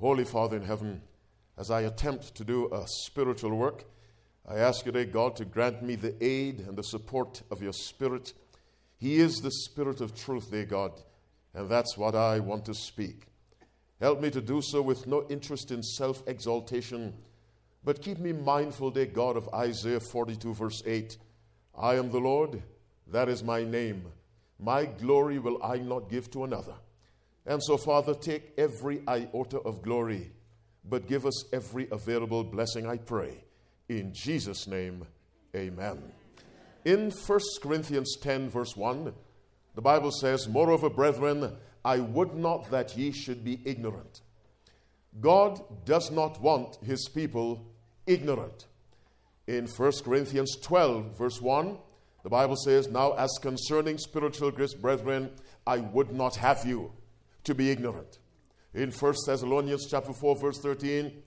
Holy 0.00 0.24
Father 0.24 0.56
in 0.56 0.62
heaven, 0.62 1.02
as 1.58 1.70
I 1.70 1.82
attempt 1.82 2.34
to 2.36 2.42
do 2.42 2.72
a 2.72 2.88
spiritual 2.88 3.54
work, 3.54 3.84
I 4.48 4.56
ask 4.56 4.86
you 4.86 4.92
today, 4.92 5.10
God, 5.12 5.36
to 5.36 5.44
grant 5.44 5.82
me 5.82 5.94
the 5.94 6.16
aid 6.24 6.60
and 6.60 6.74
the 6.74 6.82
support 6.82 7.42
of 7.50 7.60
your 7.60 7.74
Spirit. 7.74 8.32
He 8.96 9.16
is 9.16 9.42
the 9.42 9.50
Spirit 9.50 10.00
of 10.00 10.14
truth, 10.14 10.50
dear 10.50 10.64
God, 10.64 10.92
and 11.52 11.68
that's 11.68 11.98
what 11.98 12.14
I 12.14 12.38
want 12.38 12.64
to 12.64 12.74
speak. 12.74 13.26
Help 14.00 14.22
me 14.22 14.30
to 14.30 14.40
do 14.40 14.62
so 14.62 14.80
with 14.80 15.06
no 15.06 15.26
interest 15.28 15.70
in 15.70 15.82
self 15.82 16.26
exaltation, 16.26 17.12
but 17.84 18.00
keep 18.00 18.18
me 18.18 18.32
mindful, 18.32 18.90
dear 18.92 19.04
God, 19.04 19.36
of 19.36 19.50
Isaiah 19.52 20.00
42, 20.00 20.54
verse 20.54 20.82
8. 20.86 21.18
I 21.78 21.96
am 21.96 22.10
the 22.10 22.20
Lord, 22.20 22.62
that 23.08 23.28
is 23.28 23.44
my 23.44 23.64
name. 23.64 24.06
My 24.58 24.86
glory 24.86 25.38
will 25.38 25.62
I 25.62 25.76
not 25.76 26.08
give 26.08 26.30
to 26.30 26.44
another. 26.44 26.76
And 27.50 27.60
so, 27.60 27.76
Father, 27.76 28.14
take 28.14 28.52
every 28.56 29.02
iota 29.08 29.58
of 29.58 29.82
glory, 29.82 30.30
but 30.88 31.08
give 31.08 31.26
us 31.26 31.52
every 31.52 31.88
available 31.90 32.44
blessing, 32.44 32.86
I 32.86 32.98
pray. 32.98 33.42
In 33.88 34.14
Jesus' 34.14 34.68
name, 34.68 35.04
amen. 35.56 36.00
In 36.84 37.10
1 37.10 37.40
Corinthians 37.60 38.16
10, 38.22 38.50
verse 38.50 38.76
1, 38.76 39.12
the 39.74 39.80
Bible 39.80 40.12
says, 40.12 40.46
Moreover, 40.46 40.88
brethren, 40.88 41.56
I 41.84 41.98
would 41.98 42.36
not 42.36 42.70
that 42.70 42.96
ye 42.96 43.10
should 43.10 43.44
be 43.44 43.60
ignorant. 43.64 44.20
God 45.20 45.60
does 45.84 46.12
not 46.12 46.40
want 46.40 46.76
his 46.84 47.08
people 47.12 47.66
ignorant. 48.06 48.66
In 49.48 49.66
1 49.66 49.92
Corinthians 50.04 50.56
12, 50.62 51.18
verse 51.18 51.40
1, 51.40 51.76
the 52.22 52.30
Bible 52.30 52.54
says, 52.54 52.86
Now 52.86 53.14
as 53.14 53.36
concerning 53.42 53.98
spiritual 53.98 54.52
gifts, 54.52 54.74
brethren, 54.74 55.30
I 55.66 55.78
would 55.78 56.12
not 56.12 56.36
have 56.36 56.64
you 56.64 56.92
to 57.44 57.54
be 57.54 57.70
ignorant. 57.70 58.18
In 58.74 58.90
1 58.90 59.14
Thessalonians 59.26 59.86
chapter 59.90 60.12
4, 60.12 60.36
verse 60.36 60.58
13, 60.60 61.22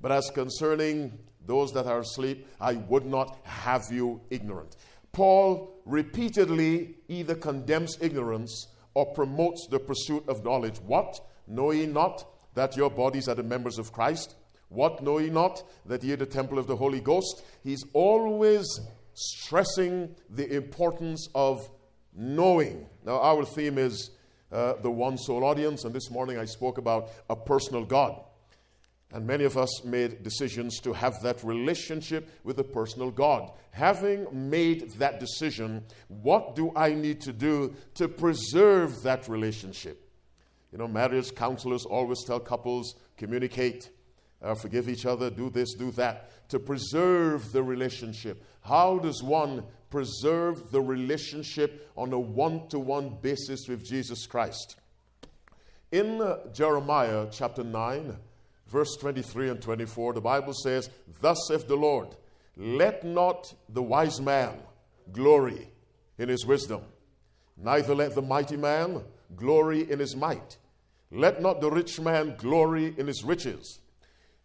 but 0.00 0.12
as 0.12 0.30
concerning 0.30 1.18
those 1.46 1.72
that 1.72 1.86
are 1.86 2.00
asleep, 2.00 2.46
I 2.60 2.74
would 2.74 3.06
not 3.06 3.38
have 3.44 3.82
you 3.90 4.20
ignorant. 4.30 4.76
Paul 5.12 5.80
repeatedly 5.84 6.96
either 7.08 7.34
condemns 7.34 7.96
ignorance 8.00 8.68
or 8.94 9.06
promotes 9.06 9.66
the 9.70 9.78
pursuit 9.78 10.28
of 10.28 10.44
knowledge. 10.44 10.78
What? 10.78 11.20
Know 11.46 11.70
ye 11.70 11.86
not 11.86 12.26
that 12.54 12.76
your 12.76 12.90
bodies 12.90 13.28
are 13.28 13.34
the 13.34 13.42
members 13.42 13.78
of 13.78 13.92
Christ? 13.92 14.34
What 14.68 15.02
know 15.02 15.18
ye 15.18 15.30
not 15.30 15.62
that 15.86 16.02
ye 16.02 16.12
are 16.12 16.16
the 16.16 16.26
temple 16.26 16.58
of 16.58 16.66
the 16.66 16.76
Holy 16.76 17.00
Ghost? 17.00 17.42
He's 17.62 17.84
always 17.92 18.66
stressing 19.14 20.14
the 20.28 20.54
importance 20.54 21.28
of 21.34 21.68
knowing. 22.14 22.86
Now, 23.04 23.20
our 23.20 23.44
theme 23.44 23.78
is 23.78 24.10
uh, 24.52 24.74
the 24.74 24.90
one 24.90 25.18
soul 25.18 25.44
audience, 25.44 25.84
and 25.84 25.94
this 25.94 26.10
morning 26.10 26.38
I 26.38 26.44
spoke 26.44 26.78
about 26.78 27.10
a 27.28 27.36
personal 27.36 27.84
God. 27.84 28.20
And 29.12 29.26
many 29.26 29.44
of 29.44 29.56
us 29.56 29.84
made 29.84 30.22
decisions 30.22 30.80
to 30.80 30.92
have 30.92 31.22
that 31.22 31.44
relationship 31.44 32.28
with 32.42 32.58
a 32.58 32.64
personal 32.64 33.10
God. 33.10 33.52
Having 33.70 34.26
made 34.50 34.90
that 34.98 35.20
decision, 35.20 35.84
what 36.08 36.56
do 36.56 36.72
I 36.74 36.92
need 36.92 37.20
to 37.22 37.32
do 37.32 37.74
to 37.94 38.08
preserve 38.08 39.02
that 39.02 39.28
relationship? 39.28 40.10
You 40.72 40.78
know, 40.78 40.88
marriage 40.88 41.34
counselors 41.34 41.84
always 41.84 42.24
tell 42.24 42.40
couples 42.40 42.96
communicate, 43.16 43.90
uh, 44.42 44.54
forgive 44.54 44.88
each 44.88 45.06
other, 45.06 45.30
do 45.30 45.50
this, 45.50 45.74
do 45.74 45.90
that, 45.92 46.48
to 46.50 46.58
preserve 46.58 47.52
the 47.52 47.62
relationship. 47.62 48.44
How 48.60 48.98
does 48.98 49.22
one 49.22 49.64
preserve 49.90 50.70
the 50.70 50.80
relationship 50.80 51.90
on 51.96 52.12
a 52.12 52.18
one 52.18 52.68
to 52.68 52.78
one 52.78 53.16
basis 53.20 53.68
with 53.68 53.84
Jesus 53.84 54.26
Christ? 54.26 54.76
In 55.92 56.20
uh, 56.20 56.38
Jeremiah 56.52 57.26
chapter 57.30 57.62
9, 57.62 58.16
verse 58.66 58.96
23 58.96 59.50
and 59.50 59.62
24, 59.62 60.14
the 60.14 60.20
Bible 60.20 60.52
says, 60.52 60.90
Thus 61.20 61.38
saith 61.48 61.68
the 61.68 61.76
Lord, 61.76 62.16
let 62.56 63.04
not 63.04 63.52
the 63.68 63.82
wise 63.82 64.20
man 64.20 64.54
glory 65.12 65.68
in 66.18 66.28
his 66.28 66.44
wisdom, 66.46 66.82
neither 67.56 67.94
let 67.94 68.14
the 68.14 68.22
mighty 68.22 68.56
man 68.56 69.02
glory 69.36 69.90
in 69.90 69.98
his 69.98 70.16
might. 70.16 70.58
Let 71.10 71.40
not 71.40 71.60
the 71.60 71.70
rich 71.70 72.00
man 72.00 72.34
glory 72.36 72.94
in 72.96 73.06
his 73.06 73.22
riches, 73.22 73.78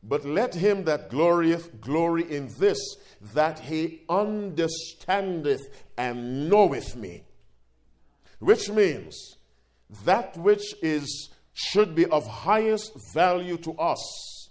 but 0.04 0.26
let 0.26 0.56
him 0.56 0.84
that 0.86 1.10
glorieth 1.10 1.80
glory 1.80 2.32
in 2.32 2.50
this, 2.58 2.80
that 3.34 3.60
he 3.60 4.02
understandeth 4.10 5.62
and 5.98 6.50
knoweth 6.50 6.96
me. 6.96 7.24
Which 8.40 8.70
means 8.70 9.38
that 10.06 10.36
which 10.38 10.74
is 10.82 11.30
should 11.54 11.94
be 11.94 12.06
of 12.08 12.26
highest 12.26 12.94
value 13.14 13.58
to 13.58 13.74
us 13.74 14.50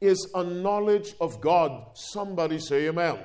is 0.00 0.30
a 0.34 0.44
knowledge 0.44 1.14
of 1.20 1.40
God. 1.40 1.90
Somebody 1.94 2.58
say 2.58 2.88
amen. 2.88 3.18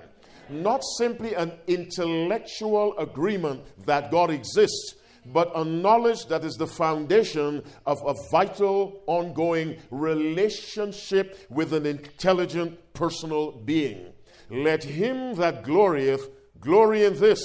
Not 0.50 0.84
simply 0.97 1.35
an 1.35 1.53
intellectual 1.68 2.97
agreement 2.97 3.62
that 3.85 4.12
God 4.12 4.30
exists, 4.30 4.95
but 5.25 5.51
a 5.56 5.63
knowledge 5.63 6.25
that 6.28 6.44
is 6.44 6.56
the 6.56 6.67
foundation 6.67 7.63
of 7.85 8.01
a 8.06 8.13
vital, 8.31 9.01
ongoing 9.07 9.78
relationship 9.91 11.45
with 11.50 11.73
an 11.73 11.85
intelligent, 11.85 12.78
personal 12.94 13.51
being. 13.51 14.13
Let 14.50 14.83
him 14.83 15.35
that 15.35 15.63
glorieth 15.63 16.29
glory 16.59 17.06
in 17.06 17.19
this, 17.19 17.41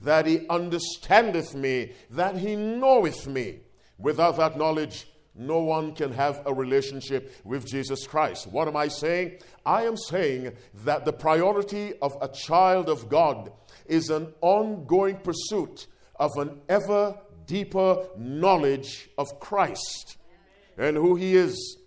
that 0.00 0.26
he 0.26 0.46
understandeth 0.48 1.54
me, 1.54 1.92
that 2.10 2.36
he 2.36 2.56
knoweth 2.56 3.26
me. 3.26 3.60
Without 3.98 4.36
that 4.36 4.56
knowledge, 4.56 5.08
no 5.34 5.60
one 5.60 5.94
can 5.94 6.12
have 6.12 6.42
a 6.46 6.54
relationship 6.54 7.34
with 7.44 7.66
Jesus 7.66 8.06
Christ. 8.06 8.46
What 8.46 8.68
am 8.68 8.76
I 8.76 8.88
saying? 8.88 9.38
I 9.64 9.84
am 9.84 9.96
saying 9.96 10.52
that 10.84 11.04
the 11.04 11.12
priority 11.12 11.94
of 12.00 12.16
a 12.20 12.28
child 12.28 12.88
of 12.88 13.08
God 13.08 13.52
is 13.86 14.10
an 14.10 14.32
ongoing 14.40 15.16
pursuit 15.16 15.86
of 16.18 16.36
an 16.36 16.60
ever 16.68 17.18
deeper 17.46 18.06
knowledge 18.16 19.10
of 19.16 19.40
Christ 19.40 20.16
and 20.76 20.96
who 20.96 21.14
He 21.16 21.36
is. 21.36 21.78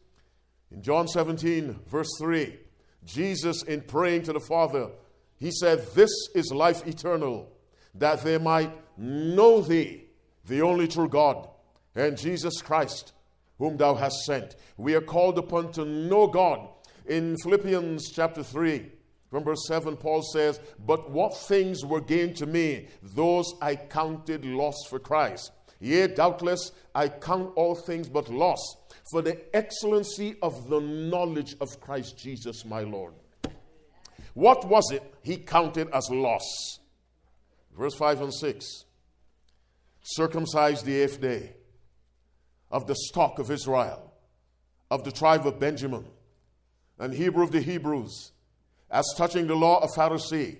In 0.71 0.81
John 0.81 1.07
17, 1.07 1.79
verse 1.87 2.09
3, 2.19 2.57
Jesus, 3.05 3.63
in 3.63 3.81
praying 3.81 4.23
to 4.23 4.33
the 4.33 4.39
Father, 4.39 4.89
He 5.37 5.51
said, 5.51 5.85
This 5.93 6.11
is 6.33 6.51
life 6.51 6.87
eternal, 6.87 7.51
that 7.95 8.23
they 8.23 8.37
might 8.37 8.71
know 8.97 9.61
Thee, 9.61 10.05
the 10.45 10.61
only 10.61 10.87
true 10.87 11.09
God 11.09 11.47
and 11.95 12.17
Jesus 12.17 12.61
Christ, 12.61 13.13
whom 13.57 13.77
thou 13.77 13.95
hast 13.95 14.23
sent. 14.25 14.55
We 14.77 14.95
are 14.95 15.01
called 15.01 15.37
upon 15.37 15.71
to 15.73 15.85
know 15.85 16.27
God. 16.27 16.69
In 17.05 17.35
Philippians 17.43 18.11
chapter 18.11 18.43
3, 18.43 18.91
from 19.31 19.45
verse 19.45 19.65
7, 19.65 19.95
Paul 19.95 20.21
says, 20.21 20.59
But 20.85 21.09
what 21.09 21.35
things 21.35 21.85
were 21.85 22.01
gained 22.01 22.35
to 22.37 22.45
me, 22.45 22.87
those 23.01 23.53
I 23.61 23.77
counted 23.77 24.43
loss 24.43 24.75
for 24.89 24.99
Christ. 24.99 25.53
Yea, 25.79 26.07
doubtless, 26.07 26.73
I 26.93 27.07
count 27.07 27.53
all 27.55 27.73
things 27.73 28.09
but 28.09 28.29
loss 28.29 28.59
for 29.09 29.21
the 29.21 29.39
excellency 29.55 30.35
of 30.41 30.69
the 30.69 30.81
knowledge 30.81 31.55
of 31.61 31.79
Christ 31.79 32.17
Jesus 32.17 32.65
my 32.65 32.81
Lord. 32.81 33.13
What 34.33 34.67
was 34.67 34.91
it 34.91 35.01
he 35.23 35.37
counted 35.37 35.89
as 35.91 36.09
loss? 36.09 36.79
Verse 37.77 37.95
5 37.95 38.21
and 38.21 38.33
6 38.33 38.85
circumcised 40.03 40.85
the 40.85 40.99
eighth 40.99 41.21
day 41.21 41.53
of 42.69 42.85
the 42.85 42.95
stock 42.95 43.39
of 43.39 43.49
Israel, 43.49 44.11
of 44.89 45.03
the 45.03 45.11
tribe 45.11 45.47
of 45.47 45.59
Benjamin, 45.59 46.05
and 46.99 47.13
Hebrew 47.13 47.43
of 47.43 47.51
the 47.51 47.61
Hebrews, 47.61 48.31
as 48.91 49.05
touching 49.17 49.47
the 49.47 49.55
law 49.55 49.81
of 49.81 49.89
Pharisee, 49.97 50.57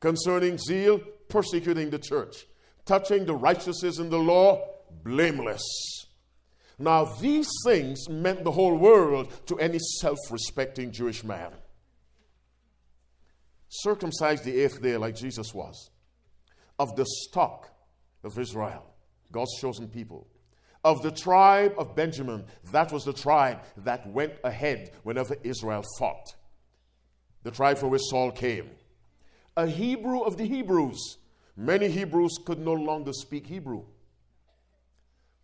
concerning 0.00 0.58
zeal, 0.58 1.00
persecuting 1.28 1.90
the 1.90 1.98
church, 1.98 2.46
touching 2.86 3.26
the 3.26 3.34
righteousness 3.34 3.98
in 3.98 4.10
the 4.10 4.18
law, 4.18 4.66
blameless. 5.04 5.62
Now, 6.78 7.04
these 7.04 7.48
things 7.64 8.08
meant 8.08 8.42
the 8.42 8.50
whole 8.50 8.76
world 8.76 9.30
to 9.46 9.58
any 9.58 9.78
self 10.00 10.18
respecting 10.30 10.90
Jewish 10.90 11.22
man. 11.22 11.52
Circumcised 13.68 14.44
the 14.44 14.58
eighth 14.62 14.82
day, 14.82 14.96
like 14.96 15.14
Jesus 15.14 15.54
was, 15.54 15.90
of 16.78 16.96
the 16.96 17.04
stock 17.06 17.70
of 18.24 18.38
Israel, 18.38 18.86
God's 19.30 19.60
chosen 19.60 19.88
people 19.88 20.26
of 20.84 21.02
the 21.02 21.10
tribe 21.10 21.74
of 21.76 21.94
Benjamin. 21.94 22.44
That 22.72 22.92
was 22.92 23.04
the 23.04 23.12
tribe 23.12 23.60
that 23.78 24.06
went 24.08 24.34
ahead 24.44 24.92
whenever 25.02 25.36
Israel 25.42 25.84
fought. 25.98 26.34
The 27.42 27.50
tribe 27.50 27.78
for 27.78 27.88
which 27.88 28.02
Saul 28.10 28.32
came. 28.32 28.70
A 29.56 29.66
Hebrew 29.66 30.20
of 30.20 30.36
the 30.36 30.46
Hebrews. 30.46 31.18
Many 31.56 31.88
Hebrews 31.88 32.38
could 32.44 32.58
no 32.58 32.72
longer 32.72 33.12
speak 33.12 33.46
Hebrew. 33.46 33.84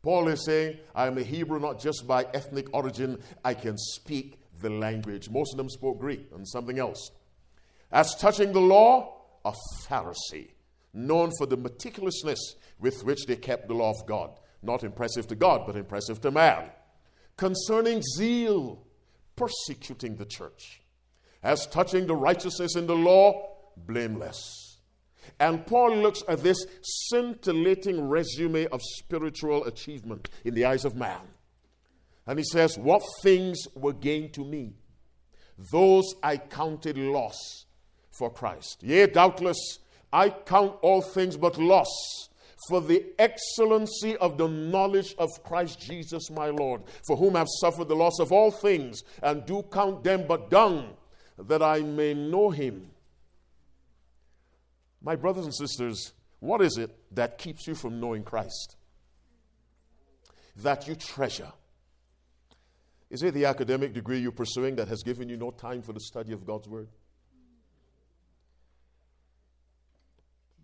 Paul 0.03 0.29
is 0.29 0.45
saying, 0.45 0.79
I 0.95 1.07
am 1.07 1.19
a 1.19 1.23
Hebrew 1.23 1.59
not 1.59 1.81
just 1.81 2.07
by 2.07 2.27
ethnic 2.33 2.69
origin, 2.73 3.19
I 3.45 3.55
can 3.55 3.77
speak 3.77 4.39
the 4.61 4.71
language. 4.71 5.29
Most 5.29 5.53
of 5.53 5.57
them 5.59 5.69
spoke 5.69 5.99
Greek 5.99 6.29
and 6.35 6.47
something 6.47 6.79
else. 6.79 7.11
As 7.91 8.15
touching 8.15 8.53
the 8.53 8.61
law, 8.61 9.23
a 9.45 9.53
Pharisee, 9.89 10.51
known 10.95 11.33
for 11.39 11.47
the 11.47 11.57
meticulousness 11.57 12.39
with 12.79 13.05
which 13.05 13.27
they 13.27 13.37
kept 13.37 13.69
the 13.69 13.75
law 13.75 13.91
of 13.91 14.07
God. 14.07 14.39
Not 14.63 14.85
impressive 14.85 15.27
to 15.29 15.35
God, 15.35 15.67
but 15.67 15.77
impressive 15.77 16.21
to 16.23 16.31
man. 16.31 16.71
concerning 17.37 18.03
zeal, 18.17 18.83
persecuting 19.37 20.17
the 20.17 20.25
church. 20.25 20.83
As 21.47 21.65
touching 21.69 22.09
the 22.09 22.17
righteousness 22.17 22.75
in 22.75 22.89
the 22.89 22.97
law, 22.97 23.51
blameless. 23.77 24.81
And 25.39 25.65
Paul 25.65 25.97
looks 25.97 26.25
at 26.27 26.43
this 26.43 26.59
scintillating 26.83 28.09
resume 28.09 28.67
of 28.67 28.81
spiritual 28.83 29.65
achievement 29.65 30.29
in 30.45 30.55
the 30.55 30.65
eyes 30.65 30.85
of 30.85 30.97
man. 30.97 31.21
And 32.27 32.41
he 32.41 32.45
says, 32.45 32.77
What 32.77 33.05
things 33.23 33.63
were 33.77 33.93
gained 33.93 34.33
to 34.33 34.45
me? 34.45 34.73
Those 35.71 36.17
I 36.21 36.39
counted 36.39 36.99
loss 36.99 37.67
for 38.11 38.29
Christ. 38.29 38.83
Yea, 38.83 39.07
doubtless, 39.07 39.79
I 40.13 40.31
count 40.31 40.75
all 40.83 41.01
things 41.01 41.37
but 41.37 41.59
loss 41.59 42.29
for 42.69 42.81
the 42.81 43.05
excellency 43.21 44.17
of 44.17 44.37
the 44.37 44.49
knowledge 44.49 45.15
of 45.17 45.31
Christ 45.45 45.79
Jesus 45.79 46.29
my 46.29 46.49
Lord, 46.49 46.83
for 47.07 47.17
whom 47.17 47.37
I've 47.37 47.47
suffered 47.61 47.87
the 47.87 47.95
loss 47.95 48.19
of 48.19 48.33
all 48.33 48.51
things, 48.51 49.05
and 49.23 49.47
do 49.47 49.63
count 49.71 50.03
them 50.03 50.25
but 50.27 50.51
dung, 50.51 50.97
that 51.39 51.63
I 51.63 51.81
may 51.81 52.15
know 52.15 52.51
him. 52.51 52.91
My 55.03 55.17
brothers 55.17 55.45
and 55.45 55.55
sisters, 55.55 56.13
what 56.41 56.63
is 56.63 56.77
it 56.79 56.91
that 57.15 57.39
keeps 57.39 57.67
you 57.67 57.75
from 57.75 58.01
knowing 58.01 58.23
Christ? 58.23 58.77
That 60.57 60.89
you 60.89 60.95
treasure. 60.95 61.53
Is 63.11 63.23
it 63.23 63.35
the 63.35 63.45
academic 63.45 63.93
degree 63.93 64.19
you're 64.19 64.33
pursuing 64.33 64.77
that 64.77 64.89
has 64.89 65.03
given 65.03 65.29
you 65.29 65.37
no 65.37 65.51
time 65.51 65.83
for 65.83 65.93
the 65.93 66.01
study 66.01 66.33
of 66.33 66.45
God's 66.47 66.69
Word? 66.69 66.89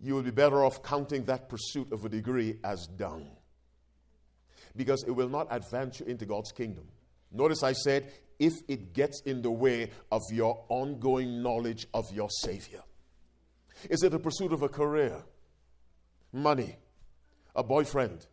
you 0.02 0.14
will 0.14 0.22
be 0.22 0.32
better 0.32 0.64
off 0.64 0.82
counting 0.82 1.25
that 1.25 1.48
pursuit 1.48 1.92
of 1.92 2.04
a 2.04 2.08
degree 2.08 2.58
as 2.64 2.86
dung. 2.96 3.28
Because 4.75 5.04
it 5.04 5.12
will 5.12 5.28
not 5.28 5.46
advance 5.50 6.00
you 6.00 6.06
into 6.06 6.26
God's 6.26 6.50
kingdom. 6.50 6.84
Notice 7.30 7.62
I 7.62 7.72
said, 7.72 8.10
if 8.42 8.54
it 8.66 8.92
gets 8.92 9.20
in 9.20 9.40
the 9.40 9.50
way 9.50 9.88
of 10.10 10.20
your 10.32 10.64
ongoing 10.68 11.40
knowledge 11.44 11.86
of 11.94 12.12
your 12.12 12.28
Savior. 12.28 12.82
Is 13.88 14.02
it 14.02 14.12
a 14.12 14.18
pursuit 14.18 14.52
of 14.52 14.62
a 14.62 14.68
career, 14.68 15.22
money, 16.32 16.74
a 17.54 17.62
boyfriend, 17.62 18.26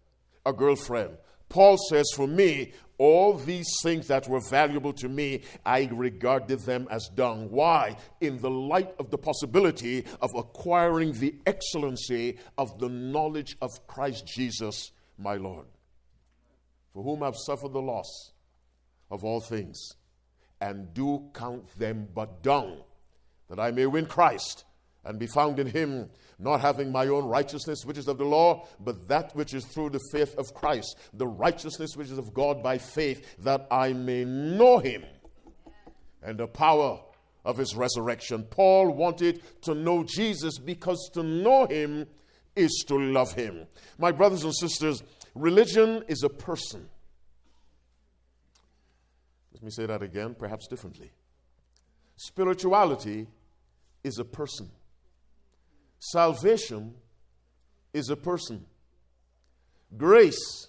a 0.48 0.52
girlfriend, 0.52 1.16
Paul 1.48 1.78
says, 1.90 2.10
For 2.16 2.28
me, 2.28 2.74
all 2.98 3.36
these 3.36 3.70
things 3.84 4.08
that 4.08 4.28
were 4.28 4.42
valuable 4.50 4.94
to 4.94 5.08
me, 5.08 5.44
I 5.64 5.90
regarded 5.92 6.62
them 6.62 6.88
as 6.90 7.08
dung. 7.14 7.52
Why? 7.52 7.96
In 8.20 8.40
the 8.40 8.50
light 8.50 8.94
of 8.98 9.12
the 9.12 9.18
possibility 9.18 10.06
of 10.22 10.32
acquiring 10.36 11.14
the 11.14 11.36
excellency 11.46 12.40
of 12.58 12.80
the 12.80 12.90
knowledge 12.90 13.58
of 13.62 13.70
Christ 13.86 14.26
Jesus, 14.26 14.92
my 15.20 15.36
Lord, 15.36 15.68
for 16.94 17.04
whom 17.04 17.22
I've 17.22 17.38
suffered 17.38 17.74
the 17.74 17.82
loss 17.82 18.32
of 19.12 19.24
all 19.24 19.40
things, 19.40 19.96
and 20.62 20.94
do 20.94 21.30
count 21.34 21.78
them 21.78 22.08
but 22.14 22.44
dung, 22.44 22.78
that 23.50 23.60
I 23.60 23.72
may 23.72 23.86
win 23.86 24.06
Christ 24.06 24.66
and 25.06 25.18
be 25.18 25.28
found 25.28 25.60
in 25.60 25.68
him, 25.68 26.10
not 26.38 26.62
having 26.62 26.92
my 26.92 27.08
own 27.08 27.26
righteousness, 27.26 27.86
which 27.86 27.98
is 27.98 28.08
of 28.08 28.18
the 28.18 28.26
law, 28.26 28.68
but 28.80 29.08
that 29.08 29.36
which 29.36 29.54
is 29.54 29.66
through 29.66 29.90
the 29.90 30.02
faith 30.12 30.36
of 30.38 30.54
Christ, 30.54 30.98
the 31.14 31.28
righteousness 31.28 31.96
which 31.96 32.10
is 32.10 32.18
of 32.18 32.34
God 32.34 32.62
by 32.62 32.78
faith, 32.78 33.38
that 33.40 33.68
I 33.72 33.94
may 33.94 34.26
know 34.26 34.80
him 34.80 35.04
and 36.22 36.38
the 36.38 36.48
power 36.48 37.00
of 37.46 37.58
his 37.58 37.76
resurrection. 37.76 38.44
Paul 38.44 38.92
wanted 38.92 39.42
to 39.64 39.74
know 39.74 40.04
Jesus 40.04 40.60
because 40.60 41.10
to 41.14 41.24
know 41.24 41.66
him 41.66 42.06
is 42.56 42.84
to 42.88 43.00
love 43.00 43.34
him. 43.34 43.68
My 43.98 44.12
brothers 44.12 44.44
and 44.44 44.56
sisters, 44.56 45.02
religion 45.34 46.04
is 46.08 46.24
a 46.24 46.30
person. 46.30 46.90
Let 49.54 49.64
me 49.64 49.72
say 49.72 49.86
that 49.86 50.02
again, 50.02 50.36
perhaps 50.38 50.68
differently. 50.68 51.12
Spirituality 52.16 53.28
is 54.04 54.20
a 54.20 54.26
person. 54.26 54.70
Salvation 56.00 56.94
is 57.94 58.10
a 58.10 58.16
person. 58.16 58.66
Grace 59.98 60.68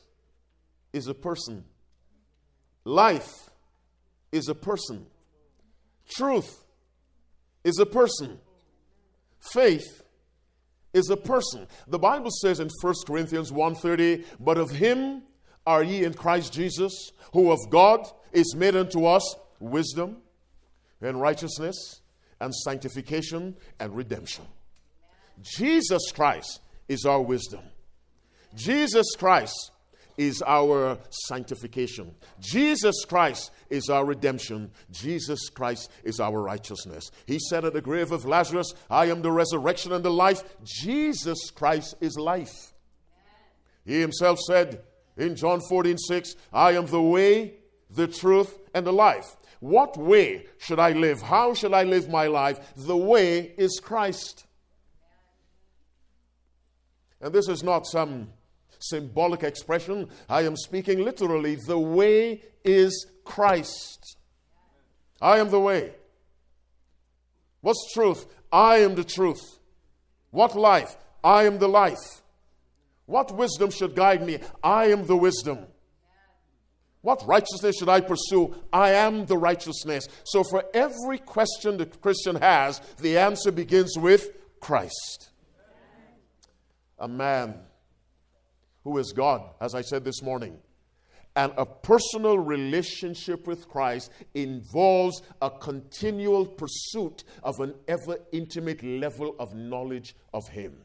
is 0.93 1.07
a 1.07 1.15
person. 1.15 1.65
Life 2.85 3.51
is 4.33 4.49
a 4.49 4.55
person. 4.55 5.07
Truth 6.09 6.65
is 7.63 7.79
a 7.79 7.87
person. 7.87 8.39
Faith 9.39 10.03
is 10.93 11.09
a 11.11 11.17
person. 11.17 11.67
The 11.87 11.99
Bible 11.99 12.31
says 12.43 12.59
in 12.61 12.69
1 12.81 13.07
Corinthians 13.07 13.53
1:30, 13.53 14.25
"But 14.41 14.59
of 14.59 14.71
him 14.71 15.23
are 15.67 15.83
ye 15.83 16.05
in 16.05 16.15
Christ 16.15 16.53
Jesus, 16.53 17.13
who 17.33 17.51
of 17.51 17.59
God 17.71 18.11
is 18.33 18.55
made 18.55 18.77
unto 18.77 19.05
us 19.05 19.37
wisdom 19.59 20.19
and 21.01 21.21
righteousness 21.21 22.01
and 22.41 22.55
sanctification 22.55 23.57
and 23.79 23.95
redemption." 23.95 24.47
Jesus 25.43 26.11
Christ 26.13 26.61
is 26.89 27.05
our 27.05 27.21
wisdom. 27.21 27.61
Jesus 28.55 29.07
Christ 29.17 29.71
is 30.21 30.43
our 30.47 30.99
sanctification. 31.29 32.15
Jesus 32.41 33.05
Christ 33.07 33.53
is 33.71 33.89
our 33.89 34.05
redemption. 34.05 34.71
Jesus 34.91 35.49
Christ 35.49 35.91
is 36.05 36.21
our 36.21 36.43
righteousness. 36.43 37.11
He 37.27 37.39
said 37.39 37.65
at 37.65 37.73
the 37.73 37.81
grave 37.81 38.13
of 38.13 38.27
Lazarus, 38.27 38.75
I 38.91 39.07
am 39.07 39.23
the 39.23 39.33
resurrection 39.33 39.93
and 39.93 40.05
the 40.05 40.11
life. 40.11 40.43
Jesus 40.63 41.51
Christ 41.51 41.95
is 42.03 42.19
life. 42.19 42.75
He 43.87 43.99
himself 44.01 44.39
said 44.41 44.83
in 45.17 45.37
John 45.37 45.61
14 45.71 45.97
6, 45.97 46.35
I 46.53 46.73
am 46.73 46.87
the 46.87 47.01
way, 47.01 47.55
the 47.95 48.07
truth, 48.07 48.59
and 48.75 48.87
the 48.87 48.93
life. 48.93 49.37
What 49.61 49.97
way 49.97 50.47
should 50.59 50.79
I 50.79 50.93
live? 50.93 51.21
How 51.21 51.55
should 51.55 51.75
I 51.75 51.85
live 51.85 52.09
my 52.09 52.27
life? 52.27 52.73
The 52.77 52.97
way 52.97 53.53
is 53.59 53.81
Christ. 53.83 54.47
And 57.21 57.35
this 57.35 57.49
is 57.49 57.63
not 57.63 57.87
some 57.87 58.31
symbolic 58.79 59.43
expression. 59.43 60.09
I 60.29 60.43
am 60.43 60.57
speaking 60.57 61.05
literally. 61.05 61.57
The 61.57 61.79
way 61.79 62.43
is 62.65 63.07
Christ. 63.25 64.17
I 65.21 65.39
am 65.39 65.51
the 65.51 65.61
way. 65.61 65.93
What's 67.61 67.93
truth? 67.93 68.27
I 68.51 68.79
am 68.79 68.95
the 68.95 69.05
truth. 69.05 69.59
What 70.31 70.57
life? 70.57 70.97
I 71.23 71.45
am 71.45 71.59
the 71.59 71.69
life. 71.69 72.23
What 73.05 73.37
wisdom 73.37 73.71
should 73.71 73.95
guide 73.95 74.25
me? 74.25 74.39
I 74.63 74.87
am 74.87 75.07
the 75.07 75.17
wisdom. 75.17 75.67
What 77.03 77.27
righteousness 77.27 77.77
should 77.79 77.89
I 77.89 78.01
pursue? 78.01 78.55
I 78.73 78.91
am 78.91 79.27
the 79.27 79.39
righteousness. 79.39 80.07
So, 80.25 80.45
for 80.45 80.65
every 80.75 81.19
question 81.19 81.79
the 81.79 81.87
Christian 81.87 82.37
has, 82.37 82.81
the 82.99 83.17
answer 83.17 83.51
begins 83.51 83.97
with 83.97 84.31
Christ 84.61 85.31
a 87.01 87.09
man 87.09 87.55
who 88.85 88.99
is 88.99 89.13
God, 89.13 89.43
as 89.61 89.75
I 89.75 89.81
said 89.81 90.05
this 90.05 90.23
morning. 90.23 90.59
And 91.37 91.53
a 91.57 91.65
personal 91.65 92.39
relationship 92.39 93.47
with 93.47 93.69
Christ 93.69 94.11
involves 94.35 95.23
a 95.41 95.49
continual 95.49 96.45
pursuit 96.45 97.25
of 97.43 97.61
an 97.61 97.75
ever 97.89 98.19
intimate 98.33 98.83
level 98.83 99.37
of 99.39 99.55
knowledge 99.55 100.15
of 100.35 100.49
Him. 100.49 100.77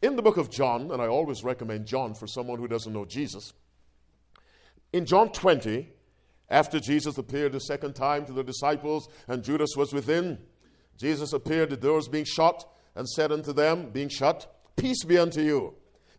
In 0.00 0.16
the 0.16 0.22
book 0.22 0.36
of 0.36 0.50
John, 0.50 0.90
and 0.90 1.02
I 1.02 1.06
always 1.06 1.42
recommend 1.42 1.86
John 1.86 2.14
for 2.14 2.26
someone 2.26 2.58
who 2.58 2.68
doesn't 2.68 2.92
know 2.92 3.04
Jesus, 3.04 3.52
in 4.96 5.04
John 5.04 5.30
20, 5.30 5.90
after 6.48 6.80
Jesus 6.80 7.18
appeared 7.18 7.52
the 7.52 7.60
second 7.60 7.92
time 7.92 8.24
to 8.24 8.32
the 8.32 8.42
disciples 8.42 9.10
and 9.28 9.44
Judas 9.44 9.74
was 9.76 9.92
within, 9.92 10.38
Jesus 10.96 11.34
appeared, 11.34 11.68
the 11.68 11.76
doors 11.76 12.08
being 12.08 12.24
shut, 12.24 12.66
and 12.94 13.06
said 13.06 13.30
unto 13.30 13.52
them, 13.52 13.90
being 13.90 14.08
shut, 14.08 14.50
Peace 14.74 15.04
be 15.04 15.18
unto 15.18 15.42
you. 15.42 15.74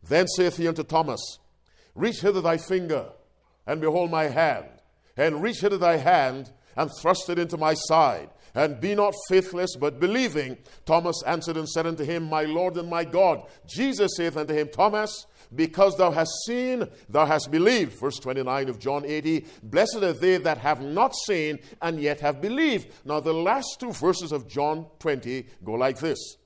Then 0.08 0.28
saith 0.28 0.58
he 0.58 0.68
unto 0.68 0.84
Thomas, 0.84 1.40
Reach 1.96 2.22
hither 2.22 2.40
thy 2.40 2.58
finger, 2.58 3.10
and 3.66 3.82
behold 3.82 4.12
my 4.12 4.26
hand, 4.26 4.68
and 5.16 5.42
reach 5.42 5.62
hither 5.62 5.80
thy 5.80 5.98
hand, 5.98 6.52
and 6.76 6.92
thrust 7.02 7.30
it 7.30 7.40
into 7.40 7.58
my 7.58 7.74
side, 7.74 8.30
and 8.54 8.80
be 8.80 8.94
not 8.94 9.16
faithless, 9.28 9.76
but 9.76 10.00
believing. 10.00 10.56
Thomas 10.86 11.24
answered 11.26 11.58
and 11.58 11.68
said 11.68 11.88
unto 11.88 12.04
him, 12.04 12.24
My 12.26 12.44
Lord 12.44 12.78
and 12.78 12.88
my 12.88 13.04
God. 13.06 13.42
Jesus 13.66 14.12
saith 14.16 14.38
unto 14.38 14.54
him, 14.54 14.70
Thomas, 14.70 15.26
because 15.56 15.98
thou 15.98 16.12
hast 16.12 16.32
seen, 16.46 16.88
thou 17.10 17.26
hast 17.26 17.50
believed. 17.52 18.00
Verse 18.00 18.20
29 18.20 18.70
of 18.70 18.80
John 18.80 19.06
80. 19.06 19.46
Blessed 19.64 19.98
are 19.98 20.14
they 20.14 20.38
that 20.38 20.58
have 20.58 20.82
not 20.82 21.14
seen 21.26 21.60
and 21.82 22.00
yet 22.00 22.20
have 22.20 22.42
believed. 22.42 22.88
Now, 23.06 23.20
the 23.20 23.34
last 23.34 23.78
two 23.80 23.94
verses 23.94 24.32
of 24.32 24.48
John 24.48 24.86
20 25.00 25.46
go 25.64 25.74
like 25.74 26.00
this 26.00 26.38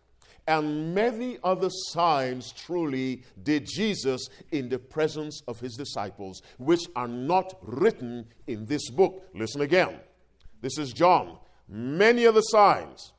and 0.48 0.94
many 0.94 1.38
other 1.44 1.70
signs 1.70 2.52
truly 2.52 3.24
did 3.44 3.66
Jesus 3.66 4.28
in 4.52 4.70
the 4.70 4.80
presence 4.80 5.42
of 5.48 5.60
his 5.60 5.76
disciples, 5.76 6.42
which 6.58 6.82
are 6.96 7.08
not 7.08 7.58
written 7.62 8.26
in 8.48 8.66
this 8.66 8.90
book. 8.90 9.30
Listen 9.34 9.62
again. 9.62 10.00
This 10.62 10.78
is 10.78 10.94
John. 10.94 11.38
Many 11.68 12.26
other 12.26 12.42
signs 12.42 13.14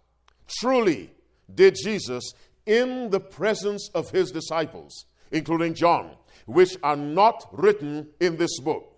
truly 0.61 1.11
did 1.55 1.77
Jesus 1.83 2.35
in 2.67 3.11
the 3.11 3.21
presence 3.21 3.89
of 3.95 4.11
his 4.11 4.31
disciples, 4.31 5.07
including 5.33 5.75
John, 5.75 6.12
which 6.47 6.77
are 6.83 6.97
not 6.97 7.49
written 7.53 8.09
in 8.21 8.37
this 8.37 8.61
book. 8.61 8.89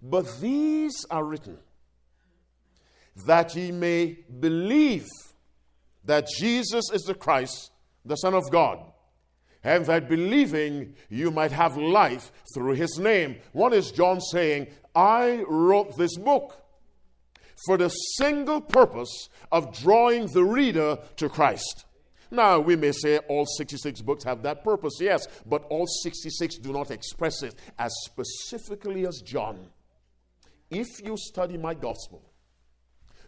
But 0.00 0.40
these 0.40 1.04
are 1.10 1.24
written 1.24 1.58
that 3.26 3.56
ye 3.56 3.72
may 3.72 4.18
believe 4.38 5.06
that 6.04 6.28
Jesus 6.38 6.84
is 6.92 7.02
the 7.02 7.14
Christ, 7.14 7.72
the 8.04 8.16
Son 8.16 8.34
of 8.34 8.50
God, 8.50 8.78
and 9.64 9.84
that 9.86 10.08
believing 10.08 10.94
you 11.08 11.30
might 11.30 11.52
have 11.52 11.76
life 11.76 12.30
through 12.54 12.74
his 12.74 12.98
name. 12.98 13.36
One 13.52 13.72
is 13.72 13.90
John 13.90 14.20
saying, 14.20 14.68
I 14.94 15.44
wrote 15.48 15.96
this 15.96 16.16
book 16.16 16.62
for 17.66 17.76
the 17.76 17.88
single 17.88 18.60
purpose 18.60 19.28
of 19.50 19.76
drawing 19.76 20.26
the 20.26 20.44
reader 20.44 20.98
to 21.16 21.28
Christ. 21.28 21.84
Now, 22.30 22.60
we 22.60 22.76
may 22.76 22.92
say 22.92 23.18
all 23.18 23.46
66 23.46 24.02
books 24.02 24.24
have 24.24 24.42
that 24.42 24.62
purpose, 24.62 24.98
yes, 25.00 25.26
but 25.46 25.64
all 25.70 25.86
66 25.86 26.58
do 26.58 26.72
not 26.72 26.90
express 26.90 27.42
it 27.42 27.54
as 27.78 27.92
specifically 28.04 29.06
as 29.06 29.22
John. 29.24 29.70
If 30.70 30.86
you 31.02 31.16
study 31.16 31.56
my 31.56 31.74
gospel, 31.74 32.22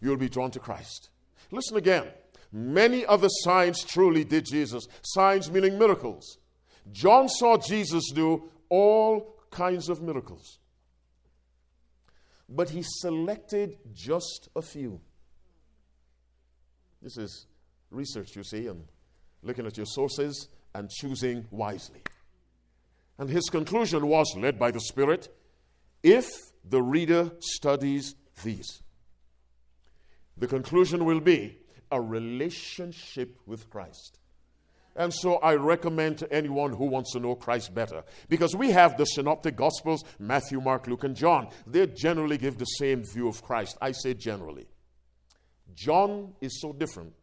you'll 0.01 0.19
be 0.19 0.29
drawn 0.29 0.51
to 0.51 0.59
Christ. 0.59 1.11
Listen 1.51 1.77
again. 1.77 2.09
Many 2.53 3.07
other 3.07 3.29
signs 3.45 3.85
truly 3.85 4.25
did 4.25 4.45
Jesus. 4.45 4.87
Signs 5.03 5.51
meaning 5.51 5.79
miracles. 5.79 6.39
John 6.91 7.29
saw 7.29 7.57
Jesus 7.57 8.11
do 8.15 8.51
all 8.69 9.37
kinds 9.51 9.89
of 9.89 10.03
miracles. 10.03 10.59
But 12.49 12.71
he 12.71 12.83
selected 12.83 13.79
just 13.93 14.49
a 14.57 14.63
few. 14.63 15.01
This 17.01 17.17
is 17.17 17.47
research, 17.91 18.37
you 18.37 18.45
see, 18.45 18.67
and 18.67 18.85
looking 19.43 19.67
at 19.67 19.77
your 19.77 19.87
sources 19.87 20.49
and 20.75 20.91
choosing 20.91 21.47
wisely. 21.51 22.03
And 23.19 23.29
his 23.29 23.49
conclusion 23.51 24.07
was, 24.07 24.35
led 24.37 24.59
by 24.59 24.71
the 24.71 24.81
Spirit, 24.81 25.29
if 26.03 26.31
the 26.69 26.83
reader 26.83 27.33
studies 27.41 28.15
these, 28.43 28.83
the 30.37 30.47
conclusion 30.47 31.05
will 31.05 31.21
be 31.21 31.59
a 31.91 32.01
relationship 32.01 33.37
with 33.47 33.69
Christ. 33.69 34.19
And 34.97 35.13
so 35.13 35.37
I 35.37 35.55
recommend 35.55 36.19
to 36.19 36.33
anyone 36.33 36.73
who 36.73 36.87
wants 36.87 37.13
to 37.13 37.21
know 37.21 37.35
Christ 37.35 37.75
better, 37.75 38.03
because 38.29 38.57
we 38.57 38.71
have 38.71 38.97
the 38.97 39.05
synoptic 39.05 39.57
gospels 39.57 40.05
Matthew, 40.19 40.61
Mark, 40.61 40.87
Luke, 40.87 41.05
and 41.05 41.15
John. 41.15 41.49
They 41.67 41.87
generally 41.87 42.39
give 42.39 42.59
the 42.59 42.65
same 42.65 43.05
view 43.05 43.29
of 43.29 43.43
Christ. 43.43 43.77
I 43.81 43.93
say 43.93 44.15
generally. 44.15 44.67
John 45.75 46.35
is 46.41 46.61
so 46.61 46.73
different. 46.73 47.15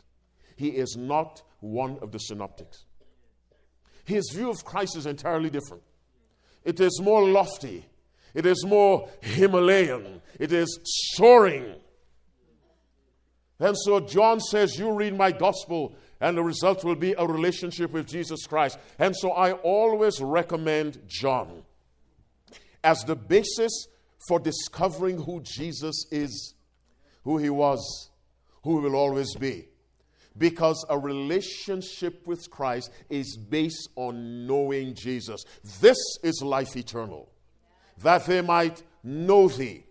He 0.57 0.69
is 0.69 0.97
not 0.97 1.43
one 1.61 1.99
of 2.01 2.11
the 2.11 2.17
synoptics. 2.17 2.83
His 4.03 4.29
view 4.33 4.49
of 4.49 4.65
Christ 4.65 4.97
is 4.97 5.05
entirely 5.05 5.49
different. 5.49 5.83
It 6.65 6.79
is 6.79 6.99
more 7.01 7.25
lofty, 7.29 7.85
it 8.33 8.45
is 8.45 8.65
more 8.65 9.09
Himalayan, 9.21 10.21
it 10.39 10.51
is 10.51 10.79
soaring. 11.15 11.75
And 13.59 13.75
so 13.77 13.99
John 13.99 14.39
says, 14.39 14.77
You 14.77 14.91
read 14.91 15.17
my 15.17 15.31
gospel, 15.31 15.95
and 16.19 16.37
the 16.37 16.43
result 16.43 16.83
will 16.83 16.95
be 16.95 17.13
a 17.17 17.25
relationship 17.25 17.91
with 17.91 18.07
Jesus 18.07 18.45
Christ. 18.45 18.77
And 18.99 19.15
so 19.15 19.31
I 19.31 19.53
always 19.53 20.19
recommend 20.21 21.01
John 21.07 21.63
as 22.83 22.99
the 23.03 23.15
basis 23.15 23.87
for 24.27 24.39
discovering 24.39 25.21
who 25.21 25.41
Jesus 25.43 26.05
is, 26.11 26.55
who 27.23 27.37
he 27.37 27.49
was, 27.49 28.09
who 28.63 28.79
he 28.79 28.85
will 28.85 28.95
always 28.95 29.35
be. 29.35 29.67
Because 30.37 30.85
a 30.89 30.97
relationship 30.97 32.27
with 32.27 32.49
Christ 32.49 32.91
is 33.09 33.37
based 33.37 33.89
on 33.95 34.45
knowing 34.45 34.93
Jesus. 34.93 35.43
This 35.81 35.97
is 36.23 36.41
life 36.43 36.75
eternal, 36.75 37.29
that 37.99 38.25
they 38.25 38.41
might 38.41 38.83
know 39.03 39.47
thee. 39.47 39.85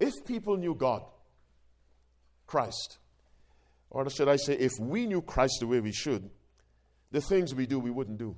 If 0.00 0.12
people 0.26 0.56
knew 0.56 0.74
God, 0.74 1.04
Christ. 2.46 2.98
Or 3.90 4.08
should 4.10 4.28
I 4.28 4.36
say, 4.36 4.54
if 4.54 4.72
we 4.80 5.06
knew 5.06 5.22
Christ 5.22 5.58
the 5.60 5.66
way 5.66 5.80
we 5.80 5.92
should, 5.92 6.28
the 7.12 7.20
things 7.20 7.54
we 7.54 7.66
do, 7.66 7.78
we 7.78 7.90
wouldn't 7.90 8.18
do. 8.18 8.34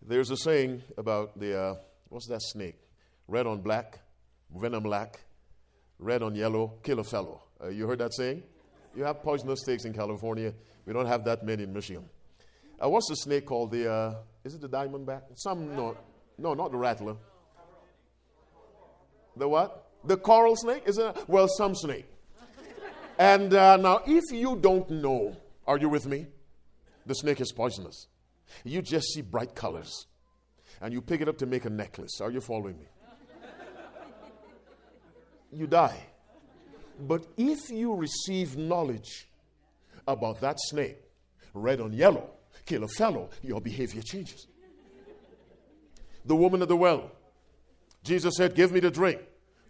There's 0.00 0.30
a 0.30 0.36
saying 0.36 0.82
about 0.96 1.38
the, 1.38 1.60
uh, 1.60 1.74
what's 2.08 2.28
that 2.28 2.40
snake? 2.42 2.78
Red 3.26 3.46
on 3.46 3.60
black, 3.60 3.98
venom 4.56 4.84
black, 4.84 5.20
red 6.00 6.22
on 6.22 6.34
yellow, 6.34 6.74
kill 6.82 6.98
a 6.98 7.04
fellow. 7.04 7.42
Uh, 7.62 7.68
you 7.68 7.86
heard 7.86 7.98
that 7.98 8.14
saying? 8.14 8.42
You 8.96 9.04
have 9.04 9.22
poisonous 9.22 9.60
snakes 9.60 9.84
in 9.84 9.92
California. 9.92 10.52
We 10.86 10.92
don't 10.92 11.06
have 11.06 11.24
that 11.26 11.44
many 11.44 11.62
in 11.62 11.72
Michigan. 11.72 12.04
Uh, 12.82 12.88
what's 12.88 13.08
the 13.08 13.14
snake 13.14 13.46
called? 13.46 13.70
The, 13.70 13.92
uh, 13.92 14.14
is 14.42 14.54
it 14.54 14.60
the 14.60 14.68
diamondback? 14.68 15.22
Some, 15.34 15.76
no, 15.76 15.96
no, 16.38 16.54
not 16.54 16.72
the 16.72 16.78
rattler. 16.78 17.16
The 19.36 19.48
what? 19.48 19.90
The 20.04 20.16
coral 20.16 20.56
snake? 20.56 20.82
Is 20.86 20.98
it? 20.98 21.16
Well, 21.28 21.46
some 21.46 21.74
snake. 21.74 22.06
And 23.18 23.52
uh, 23.52 23.76
now, 23.76 24.00
if 24.06 24.24
you 24.32 24.56
don't 24.56 24.88
know, 24.90 25.36
are 25.66 25.76
you 25.76 25.90
with 25.90 26.06
me? 26.06 26.26
The 27.04 27.14
snake 27.14 27.40
is 27.40 27.52
poisonous. 27.52 28.06
You 28.64 28.82
just 28.82 29.08
see 29.12 29.20
bright 29.20 29.54
colors 29.54 30.06
and 30.80 30.92
you 30.92 31.02
pick 31.02 31.20
it 31.20 31.28
up 31.28 31.38
to 31.38 31.46
make 31.46 31.64
a 31.64 31.70
necklace. 31.70 32.20
Are 32.20 32.30
you 32.30 32.40
following 32.40 32.78
me? 32.78 32.86
You 35.52 35.66
die. 35.66 35.96
But 36.98 37.26
if 37.36 37.70
you 37.70 37.94
receive 37.94 38.56
knowledge 38.56 39.28
about 40.06 40.40
that 40.40 40.56
snake, 40.58 40.98
red 41.54 41.80
on 41.80 41.92
yellow, 41.92 42.30
kill 42.66 42.84
a 42.84 42.88
fellow, 42.88 43.30
your 43.42 43.60
behavior 43.60 44.02
changes. 44.02 44.46
The 46.24 46.36
woman 46.36 46.62
at 46.62 46.68
the 46.68 46.76
well, 46.76 47.10
Jesus 48.04 48.34
said, 48.36 48.54
Give 48.54 48.72
me 48.72 48.80
to 48.80 48.90
drink. 48.90 49.20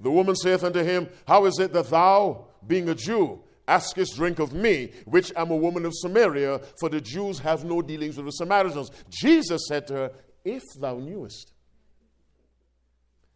The 0.01 0.11
woman 0.11 0.35
saith 0.35 0.65
unto 0.65 0.83
him, 0.83 1.09
How 1.27 1.45
is 1.45 1.59
it 1.59 1.73
that 1.73 1.91
thou, 1.91 2.47
being 2.67 2.89
a 2.89 2.95
Jew, 2.95 3.41
askest 3.69 4.17
drink 4.17 4.39
of 4.39 4.53
me, 4.53 4.93
which 5.05 5.33
am 5.37 5.51
a 5.51 5.57
woman 5.57 5.87
of 5.87 5.93
Samaria? 5.95 6.61
For 6.81 6.89
the 6.89 7.01
Jews 7.01 7.39
have 7.41 7.65
no 7.65 7.83
dealings 7.83 8.17
with 8.17 8.27
the 8.27 8.33
Samaritans. 8.33 8.91
Jesus 9.09 9.63
said 9.69 9.87
to 9.89 9.95
her, 9.95 10.13
If 10.45 10.63
thou 10.79 10.99
knewest 10.99 11.53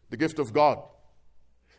the 0.09 0.17
gift 0.17 0.39
of 0.39 0.51
God, 0.51 0.83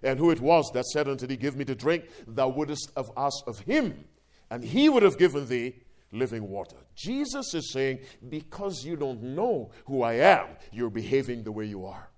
and 0.02 0.18
who 0.18 0.30
it 0.30 0.40
was 0.40 0.70
that 0.74 0.86
said 0.86 1.08
unto 1.08 1.26
thee, 1.26 1.36
Give 1.36 1.56
me 1.56 1.64
to 1.64 1.74
drink, 1.74 2.04
thou 2.26 2.48
wouldest 2.48 2.90
have 2.96 3.10
asked 3.16 3.44
of 3.46 3.58
him, 3.60 4.04
and 4.50 4.64
he 4.64 4.88
would 4.88 5.02
have 5.02 5.18
given 5.18 5.46
thee 5.46 5.76
living 6.12 6.48
water. 6.48 6.76
Jesus 6.94 7.54
is 7.54 7.72
saying, 7.72 8.00
Because 8.28 8.84
you 8.84 8.96
don't 8.96 9.22
know 9.22 9.70
who 9.86 10.02
I 10.02 10.14
am, 10.14 10.46
you're 10.72 10.90
behaving 10.90 11.42
the 11.42 11.52
way 11.52 11.64
you 11.64 11.86
are. 11.86 12.08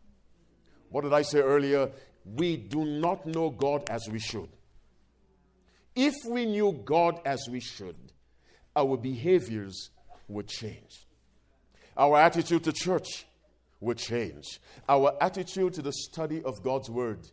What 0.91 1.03
did 1.03 1.13
I 1.13 1.23
say 1.23 1.41
earlier? 1.41 1.91
we 2.37 2.57
do 2.57 2.85
not 2.85 3.27
know 3.27 3.51
God 3.51 3.89
as 3.89 4.09
we 4.09 4.19
should. 4.19 4.49
If 5.95 6.15
we 6.27 6.47
knew 6.47 6.81
God 6.85 7.21
as 7.25 7.47
we 7.51 7.61
should, 7.61 7.97
our 8.77 8.97
behaviors 8.97 9.91
would 10.29 10.49
change. 10.49 11.07
Our 11.97 12.19
attitude 12.19 12.65
to 12.65 12.73
church 12.73 13.27
would 13.81 13.99
change. 13.99 14.61
Our 14.89 15.17
attitude 15.21 15.75
to 15.75 15.83
the 15.83 15.93
study 15.93 16.43
of 16.45 16.63
God's 16.63 16.91
Word 16.91 17.29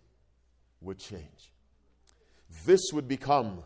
would 0.81 0.99
change. 0.99 1.51
This 2.65 2.81
would 2.93 3.07
become 3.07 3.63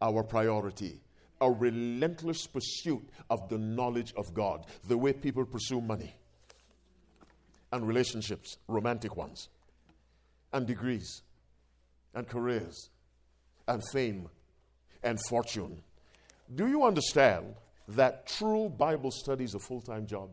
our 0.00 0.22
priority 0.22 1.00
a 1.40 1.50
relentless 1.50 2.46
pursuit 2.46 3.08
of 3.30 3.48
the 3.48 3.58
knowledge 3.58 4.12
of 4.16 4.34
God, 4.34 4.66
the 4.86 4.98
way 4.98 5.12
people 5.12 5.44
pursue 5.44 5.80
money 5.80 6.14
and 7.72 7.86
relationships, 7.86 8.58
romantic 8.68 9.16
ones 9.16 9.48
and 10.52 10.66
degrees 10.66 11.22
and 12.14 12.28
careers 12.28 12.90
and 13.68 13.82
fame 13.92 14.28
and 15.02 15.18
fortune. 15.28 15.82
Do 16.54 16.68
you 16.68 16.84
understand 16.84 17.54
that 17.88 18.26
true 18.26 18.68
Bible 18.68 19.10
study 19.10 19.44
is 19.44 19.54
a 19.54 19.60
full 19.60 19.80
time 19.80 20.06
job? 20.06 20.30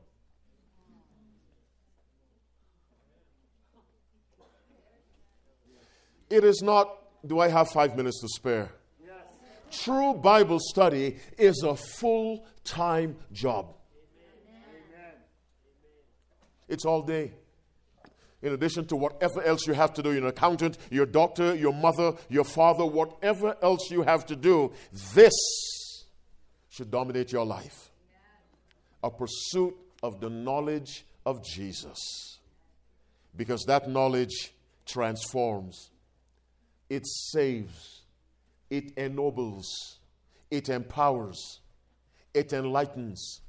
It 6.30 6.44
is 6.44 6.62
not, 6.62 6.90
do 7.26 7.40
I 7.40 7.48
have 7.48 7.70
five 7.70 7.96
minutes 7.96 8.22
to 8.22 8.28
spare? 8.28 8.72
Yes. 9.04 9.84
True 9.84 10.14
Bible 10.14 10.60
study 10.60 11.18
is 11.38 11.64
a 11.64 11.76
full 11.76 12.46
time 12.64 13.16
job. 13.32 13.74
Amen. 14.94 15.14
It's 16.68 16.86
all 16.86 17.02
day 17.02 17.32
in 18.42 18.54
addition 18.54 18.86
to 18.86 18.96
whatever 18.96 19.42
else 19.42 19.66
you 19.66 19.74
have 19.74 19.94
to 19.96 20.04
do, 20.04 20.12
you're 20.12 20.22
an 20.22 20.28
accountant, 20.28 20.78
your 20.92 21.06
doctor, 21.06 21.56
your 21.56 21.74
mother, 21.74 22.14
your 22.30 22.44
father, 22.44 22.86
whatever 22.86 23.56
else 23.64 23.90
you 23.90 24.04
have 24.04 24.26
to 24.28 24.36
do, 24.36 24.72
this 25.14 25.34
should 26.70 26.92
dominate 26.92 27.32
your 27.32 27.46
life. 27.46 27.92
A 29.04 29.10
pursuit 29.10 29.76
of 30.04 30.20
the 30.20 30.30
knowledge 30.30 31.06
of 31.26 31.44
Jesus. 31.44 32.40
Because 33.36 33.64
that 33.68 33.90
knowledge 33.90 34.54
transforms, 34.86 35.90
it 36.90 37.06
saves, 37.06 38.04
it 38.70 38.94
ennobles, 38.98 40.00
it 40.50 40.70
empowers, 40.70 41.62
it 42.34 42.54
enlightens, 42.54 43.42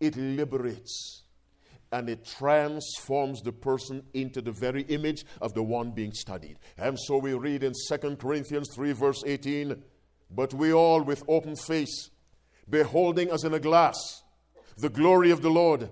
it 0.00 0.16
liberates, 0.16 1.22
and 1.92 2.08
it 2.08 2.24
transforms 2.24 3.40
the 3.42 3.52
person 3.52 4.02
into 4.12 4.40
the 4.42 4.52
very 4.52 4.82
image 4.82 5.24
of 5.40 5.54
the 5.54 5.62
one 5.62 5.92
being 5.92 6.12
studied. 6.12 6.58
And 6.76 6.98
so 6.98 7.18
we 7.18 7.34
read 7.34 7.62
in 7.62 7.72
2 7.88 8.16
Corinthians 8.16 8.68
3, 8.74 8.92
verse 8.92 9.22
18 9.24 9.82
But 10.30 10.52
we 10.52 10.72
all, 10.72 11.02
with 11.02 11.22
open 11.28 11.54
face, 11.56 12.10
beholding 12.68 13.30
as 13.30 13.44
in 13.44 13.54
a 13.54 13.60
glass 13.60 14.22
the 14.76 14.88
glory 14.88 15.30
of 15.30 15.40
the 15.42 15.50
Lord, 15.50 15.88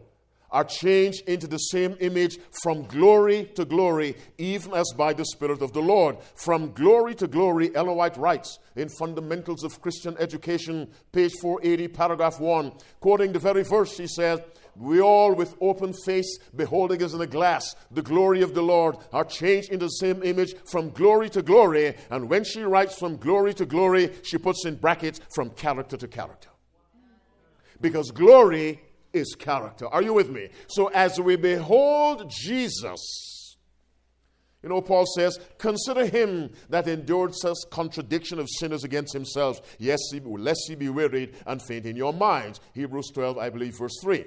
are 0.54 0.64
changed 0.64 1.28
into 1.28 1.48
the 1.48 1.58
same 1.58 1.96
image 1.98 2.38
from 2.62 2.84
glory 2.84 3.50
to 3.56 3.64
glory, 3.64 4.16
even 4.38 4.72
as 4.72 4.90
by 4.96 5.12
the 5.12 5.24
Spirit 5.24 5.60
of 5.60 5.72
the 5.72 5.82
Lord. 5.82 6.16
From 6.36 6.70
glory 6.72 7.16
to 7.16 7.26
glory, 7.26 7.74
Ellen 7.74 7.96
White 7.96 8.16
writes 8.16 8.60
in 8.76 8.88
Fundamentals 8.88 9.64
of 9.64 9.82
Christian 9.82 10.16
Education, 10.18 10.88
page 11.10 11.32
480, 11.42 11.88
paragraph 11.88 12.38
1, 12.38 12.72
quoting 13.00 13.32
the 13.32 13.40
very 13.40 13.64
verse, 13.64 13.96
she 13.96 14.06
says, 14.06 14.40
we 14.76 15.00
all, 15.00 15.34
with 15.34 15.56
open 15.60 15.92
face, 15.92 16.38
beholding 16.54 17.02
as 17.02 17.14
in 17.14 17.20
a 17.20 17.26
glass 17.26 17.74
the 17.90 18.02
glory 18.02 18.42
of 18.42 18.54
the 18.54 18.62
Lord, 18.62 18.96
are 19.12 19.24
changed 19.24 19.70
into 19.70 19.86
the 19.86 19.90
same 19.90 20.22
image 20.22 20.54
from 20.70 20.90
glory 20.90 21.30
to 21.30 21.42
glory. 21.42 21.96
And 22.10 22.28
when 22.28 22.44
she 22.44 22.62
writes 22.62 22.96
from 22.98 23.16
glory 23.16 23.54
to 23.54 23.66
glory, 23.66 24.12
she 24.22 24.38
puts 24.38 24.64
in 24.64 24.76
brackets 24.76 25.20
from 25.34 25.50
character 25.50 25.96
to 25.96 26.08
character. 26.08 26.48
Because 27.80 28.10
glory 28.10 28.80
is 29.14 29.34
character. 29.34 29.86
Are 29.88 30.02
you 30.02 30.12
with 30.12 30.30
me? 30.30 30.48
So 30.66 30.88
as 30.88 31.20
we 31.20 31.36
behold 31.36 32.30
Jesus, 32.30 33.56
you 34.62 34.68
know, 34.68 34.80
Paul 34.80 35.06
says, 35.06 35.38
Consider 35.58 36.06
him 36.06 36.50
that 36.70 36.88
endured 36.88 37.34
such 37.34 37.56
contradiction 37.70 38.38
of 38.38 38.48
sinners 38.58 38.84
against 38.84 39.12
himself, 39.12 39.60
yes, 39.78 40.00
lest 40.24 40.60
he 40.68 40.74
be 40.74 40.88
wearied 40.88 41.34
and 41.46 41.62
faint 41.62 41.86
in 41.86 41.96
your 41.96 42.12
minds. 42.12 42.60
Hebrews 42.72 43.10
12, 43.12 43.38
I 43.38 43.50
believe, 43.50 43.78
verse 43.78 43.96
3 44.02 44.24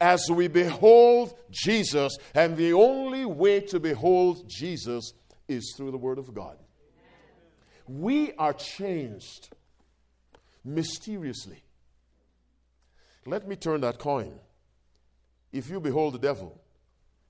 as 0.00 0.30
we 0.30 0.48
behold 0.48 1.38
Jesus, 1.50 2.16
and 2.34 2.56
the 2.56 2.72
only 2.72 3.26
way 3.26 3.60
to 3.60 3.78
behold 3.78 4.48
Jesus 4.48 5.12
is 5.46 5.74
through 5.76 5.90
the 5.90 5.98
Word 5.98 6.18
of 6.18 6.32
God. 6.32 6.56
We 7.86 8.32
are 8.34 8.54
changed 8.54 9.50
mysteriously. 10.64 11.62
Let 13.30 13.46
me 13.46 13.54
turn 13.54 13.80
that 13.82 14.00
coin. 14.00 14.32
If 15.52 15.70
you 15.70 15.78
behold 15.80 16.14
the 16.14 16.18
devil, 16.18 16.60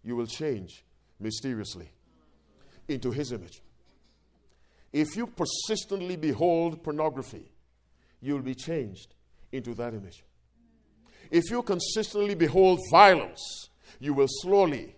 you 0.02 0.16
will 0.16 0.26
change 0.26 0.83
mysteriously 1.19 1.90
into 2.88 3.11
his 3.11 3.33
image. 3.33 3.61
If 4.95 5.14
you 5.14 5.26
persistently 5.26 6.16
behold 6.16 6.83
pornography, 6.83 7.52
you 8.23 8.33
will 8.33 8.42
be 8.42 8.54
changed 8.54 9.14
into 9.52 9.75
that 9.75 9.92
image. 9.92 10.25
If 11.30 11.50
you 11.50 11.62
consistently 11.62 12.35
behold 12.35 12.80
violence, 12.90 13.69
you 13.99 14.14
will 14.14 14.28
slowly, 14.40 14.97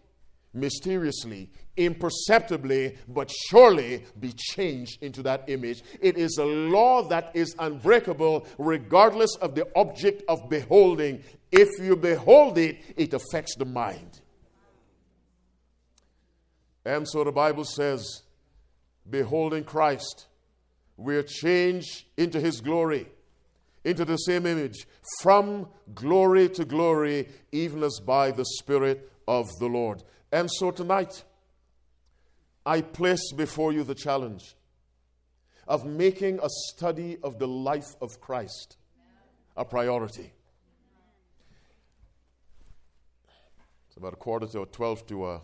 mysteriously, 0.54 1.50
imperceptibly, 1.76 2.96
but 3.08 3.30
surely 3.48 4.04
be 4.20 4.32
changed 4.32 5.02
into 5.02 5.22
that 5.22 5.44
image. 5.48 5.82
It 6.00 6.16
is 6.16 6.38
a 6.38 6.44
law 6.44 7.02
that 7.08 7.30
is 7.34 7.54
unbreakable 7.58 8.46
regardless 8.58 9.34
of 9.36 9.54
the 9.54 9.66
object 9.76 10.22
of 10.28 10.48
beholding. 10.48 11.22
If 11.50 11.70
you 11.80 11.96
behold 11.96 12.58
it, 12.58 12.78
it 12.96 13.14
affects 13.14 13.56
the 13.56 13.64
mind. 13.64 14.20
And 16.84 17.08
so 17.08 17.24
the 17.24 17.32
Bible 17.32 17.64
says, 17.64 18.22
beholding 19.08 19.64
Christ, 19.64 20.26
we're 20.96 21.22
changed 21.22 22.04
into 22.16 22.40
his 22.40 22.60
glory 22.60 23.06
into 23.84 24.04
the 24.04 24.16
same 24.16 24.46
image 24.46 24.86
from 25.20 25.68
glory 25.94 26.48
to 26.50 26.64
glory, 26.64 27.28
even 27.50 27.82
as 27.82 28.00
by 28.04 28.30
the 28.30 28.44
Spirit 28.44 29.10
of 29.26 29.48
the 29.58 29.66
Lord. 29.66 30.02
And 30.32 30.50
so 30.50 30.70
tonight, 30.70 31.24
I 32.64 32.80
place 32.80 33.32
before 33.32 33.72
you 33.72 33.84
the 33.84 33.94
challenge 33.94 34.56
of 35.68 35.84
making 35.84 36.38
a 36.42 36.48
study 36.48 37.18
of 37.22 37.38
the 37.38 37.46
life 37.46 37.94
of 38.00 38.18
Christ 38.20 38.78
a 39.56 39.64
priority. 39.64 40.32
It's 43.88 43.96
about 43.98 44.14
a 44.14 44.16
quarter 44.16 44.46
to 44.46 44.64
12 44.64 45.06
to 45.08 45.24
uh, 45.24 45.40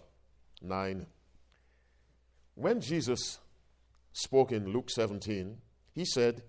9. 0.63 1.07
When 2.55 2.81
Jesus 2.81 3.39
spoke 4.13 4.53
in 4.53 4.73
Luke 4.73 4.89
17, 4.89 5.59
he 5.95 6.07
said, 6.07 6.43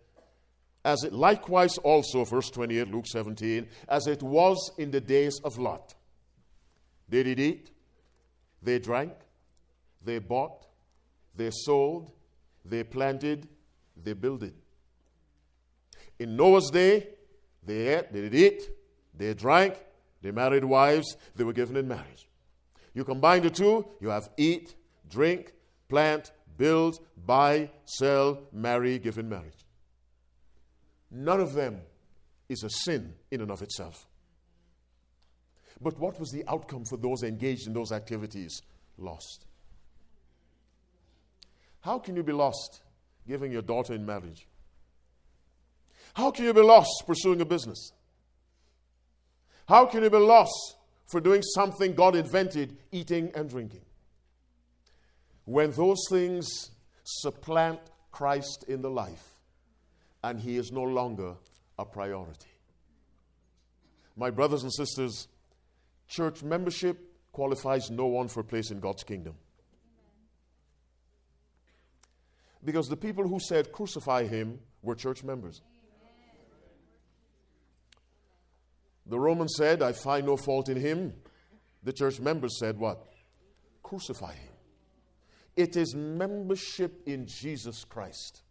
as 0.85 1.03
it 1.03 1.11
likewise 1.11 1.77
also, 1.79 2.23
verse 2.23 2.49
28, 2.49 2.89
Luke 2.89 3.05
17, 3.05 3.67
as 3.89 4.07
it 4.07 4.23
was 4.23 4.71
in 4.77 4.91
the 4.91 5.01
days 5.01 5.37
of 5.43 5.57
Lot. 5.57 5.93
They 7.09 7.23
did 7.23 7.39
eat, 7.39 7.71
they 8.61 8.79
drank, 8.79 9.13
they 10.03 10.19
bought, 10.19 10.65
they 11.35 11.49
sold, 11.51 12.11
they 12.65 12.83
planted, 12.83 13.47
they 13.95 14.13
builded. 14.13 14.53
In 16.17 16.35
Noah's 16.35 16.69
day, 16.69 17.07
they 17.63 17.87
ate, 17.87 18.11
they 18.11 18.21
did 18.21 18.35
eat, 18.35 18.69
they 19.15 19.33
drank, 19.33 19.75
they 20.21 20.31
married 20.31 20.65
wives, 20.65 21.15
they 21.35 21.43
were 21.43 21.53
given 21.53 21.77
in 21.77 21.87
marriage. 21.87 22.27
You 22.93 23.03
combine 23.03 23.43
the 23.43 23.49
two, 23.49 23.85
you 24.01 24.09
have 24.09 24.29
eat, 24.37 24.75
drink, 25.09 25.53
plant, 25.87 26.31
build, 26.57 26.99
buy, 27.25 27.69
sell, 27.85 28.41
marry, 28.51 28.99
give 28.99 29.17
in 29.17 29.29
marriage. 29.29 29.65
None 31.09 31.39
of 31.39 31.53
them 31.53 31.81
is 32.49 32.63
a 32.63 32.69
sin 32.69 33.13
in 33.31 33.41
and 33.41 33.51
of 33.51 33.61
itself. 33.61 34.05
But 35.81 35.97
what 35.97 36.19
was 36.19 36.31
the 36.31 36.43
outcome 36.47 36.85
for 36.85 36.97
those 36.97 37.23
engaged 37.23 37.67
in 37.67 37.73
those 37.73 37.91
activities? 37.91 38.61
Lost. 38.97 39.45
How 41.81 41.99
can 41.99 42.15
you 42.15 42.23
be 42.23 42.33
lost 42.33 42.81
giving 43.27 43.51
your 43.51 43.61
daughter 43.61 43.93
in 43.93 44.05
marriage? 44.05 44.47
How 46.13 46.31
can 46.31 46.45
you 46.45 46.53
be 46.53 46.61
lost 46.61 47.03
pursuing 47.07 47.39
a 47.39 47.45
business? 47.45 47.91
How 49.67 49.85
can 49.85 50.03
you 50.03 50.09
be 50.09 50.17
lost 50.17 50.75
for 51.07 51.21
doing 51.21 51.41
something 51.41 51.93
God 51.93 52.15
invented, 52.15 52.75
eating 52.91 53.31
and 53.35 53.49
drinking? 53.49 53.85
When 55.45 55.71
those 55.71 56.03
things 56.09 56.71
supplant 57.03 57.79
Christ 58.11 58.65
in 58.67 58.81
the 58.81 58.89
life, 58.89 59.23
and 60.23 60.39
he 60.39 60.57
is 60.57 60.71
no 60.71 60.83
longer 60.83 61.35
a 61.77 61.85
priority. 61.85 62.49
My 64.17 64.29
brothers 64.29 64.63
and 64.63 64.73
sisters, 64.73 65.27
church 66.09 66.43
membership 66.43 66.97
qualifies 67.31 67.89
no 67.89 68.07
one 68.07 68.27
for 68.27 68.41
a 68.41 68.43
place 68.43 68.71
in 68.71 68.79
God's 68.79 69.03
kingdom. 69.03 69.35
Because 72.65 72.89
the 72.89 72.97
people 72.97 73.25
who 73.27 73.39
said 73.39 73.71
crucify 73.71 74.25
him 74.25 74.59
were 74.81 74.95
church 74.95 75.23
members. 75.23 75.61
The 79.05 79.19
Romans 79.19 79.53
said, 79.55 79.81
I 79.81 79.93
find 79.93 80.25
no 80.25 80.35
fault 80.35 80.67
in 80.67 80.77
him. 80.77 81.13
The 81.83 81.93
church 81.93 82.19
members 82.19 82.59
said, 82.59 82.77
What? 82.77 83.07
Crucify 83.81 84.33
him. 84.33 84.53
It 85.55 85.77
is 85.77 85.95
membership 85.95 87.01
in 87.05 87.25
Jesus 87.25 87.83
Christ 87.85 88.43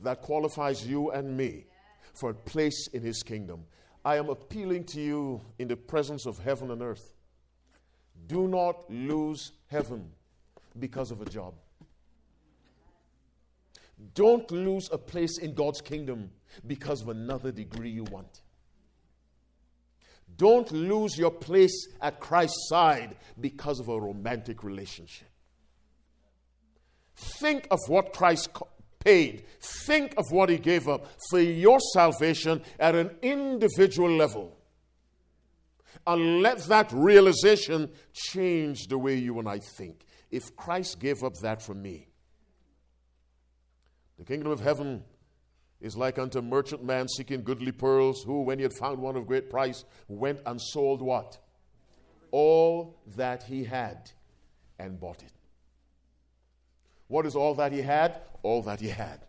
that 0.00 0.20
qualifies 0.20 0.86
you 0.86 1.10
and 1.10 1.36
me 1.36 1.66
for 2.14 2.30
a 2.30 2.34
place 2.34 2.88
in 2.92 3.02
His 3.02 3.22
kingdom. 3.22 3.64
I 4.04 4.16
am 4.16 4.28
appealing 4.28 4.84
to 4.84 5.00
you 5.00 5.40
in 5.58 5.68
the 5.68 5.76
presence 5.76 6.26
of 6.26 6.38
heaven 6.38 6.70
and 6.70 6.82
earth. 6.82 7.12
Do 8.26 8.48
not 8.48 8.90
lose 8.90 9.52
heaven 9.68 10.10
because 10.78 11.10
of 11.10 11.20
a 11.20 11.24
job. 11.24 11.54
Don't 14.14 14.50
lose 14.50 14.88
a 14.90 14.98
place 14.98 15.38
in 15.38 15.54
God's 15.54 15.80
kingdom 15.80 16.30
because 16.66 17.02
of 17.02 17.08
another 17.08 17.52
degree 17.52 17.90
you 17.90 18.04
want. 18.04 18.42
Don't 20.36 20.70
lose 20.72 21.16
your 21.16 21.30
place 21.30 21.88
at 22.00 22.18
Christ's 22.18 22.68
side 22.68 23.16
because 23.40 23.78
of 23.78 23.88
a 23.88 24.00
romantic 24.00 24.64
relationship. 24.64 25.28
Think 27.40 27.68
of 27.70 27.78
what 27.86 28.12
Christ 28.12 28.50
paid. 29.04 29.44
Think 29.60 30.14
of 30.16 30.24
what 30.30 30.48
he 30.48 30.58
gave 30.58 30.88
up 30.88 31.06
for 31.30 31.40
your 31.40 31.78
salvation 31.92 32.62
at 32.78 32.94
an 32.94 33.10
individual 33.22 34.10
level. 34.10 34.56
And 36.06 36.42
let 36.42 36.58
that 36.64 36.90
realization 36.92 37.90
change 38.12 38.86
the 38.88 38.98
way 38.98 39.16
you 39.16 39.38
and 39.38 39.48
I 39.48 39.60
think. 39.76 40.04
If 40.30 40.56
Christ 40.56 40.98
gave 40.98 41.22
up 41.22 41.34
that 41.42 41.62
for 41.62 41.74
me, 41.74 42.08
the 44.18 44.24
kingdom 44.24 44.50
of 44.50 44.60
heaven 44.60 45.04
is 45.80 45.96
like 45.96 46.18
unto 46.18 46.38
a 46.38 46.42
merchant 46.42 46.84
man 46.84 47.08
seeking 47.08 47.42
goodly 47.42 47.72
pearls, 47.72 48.22
who, 48.22 48.42
when 48.42 48.58
he 48.58 48.62
had 48.62 48.72
found 48.72 48.98
one 48.98 49.16
of 49.16 49.26
great 49.26 49.50
price, 49.50 49.84
went 50.08 50.40
and 50.46 50.60
sold 50.60 51.02
what? 51.02 51.38
All 52.30 53.00
that 53.16 53.42
he 53.42 53.64
had 53.64 54.10
and 54.78 54.98
bought 54.98 55.22
it. 55.22 55.32
What 57.12 57.26
is 57.26 57.36
all 57.36 57.54
that 57.56 57.72
he 57.72 57.82
had? 57.82 58.22
All 58.42 58.62
that 58.62 58.80
he 58.80 58.88
had. 58.88 59.26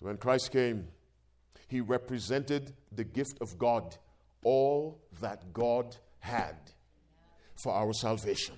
So 0.00 0.06
when 0.06 0.16
Christ 0.16 0.50
came, 0.50 0.88
He 1.68 1.82
represented 1.82 2.72
the 2.90 3.04
gift 3.04 3.36
of 3.42 3.58
God, 3.58 3.94
all 4.44 4.98
that 5.20 5.52
God 5.52 5.94
had 6.20 6.56
for 7.62 7.74
our 7.74 7.92
salvation. 7.92 8.54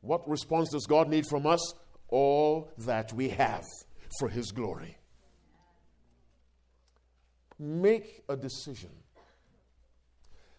What 0.00 0.26
response 0.26 0.70
does 0.70 0.86
God 0.86 1.10
need 1.10 1.26
from 1.28 1.46
us? 1.46 1.74
All 2.08 2.72
that 2.78 3.12
we 3.12 3.28
have 3.28 3.66
for 4.18 4.30
His 4.30 4.52
glory. 4.52 4.96
Make 7.58 8.22
a 8.26 8.36
decision. 8.36 8.97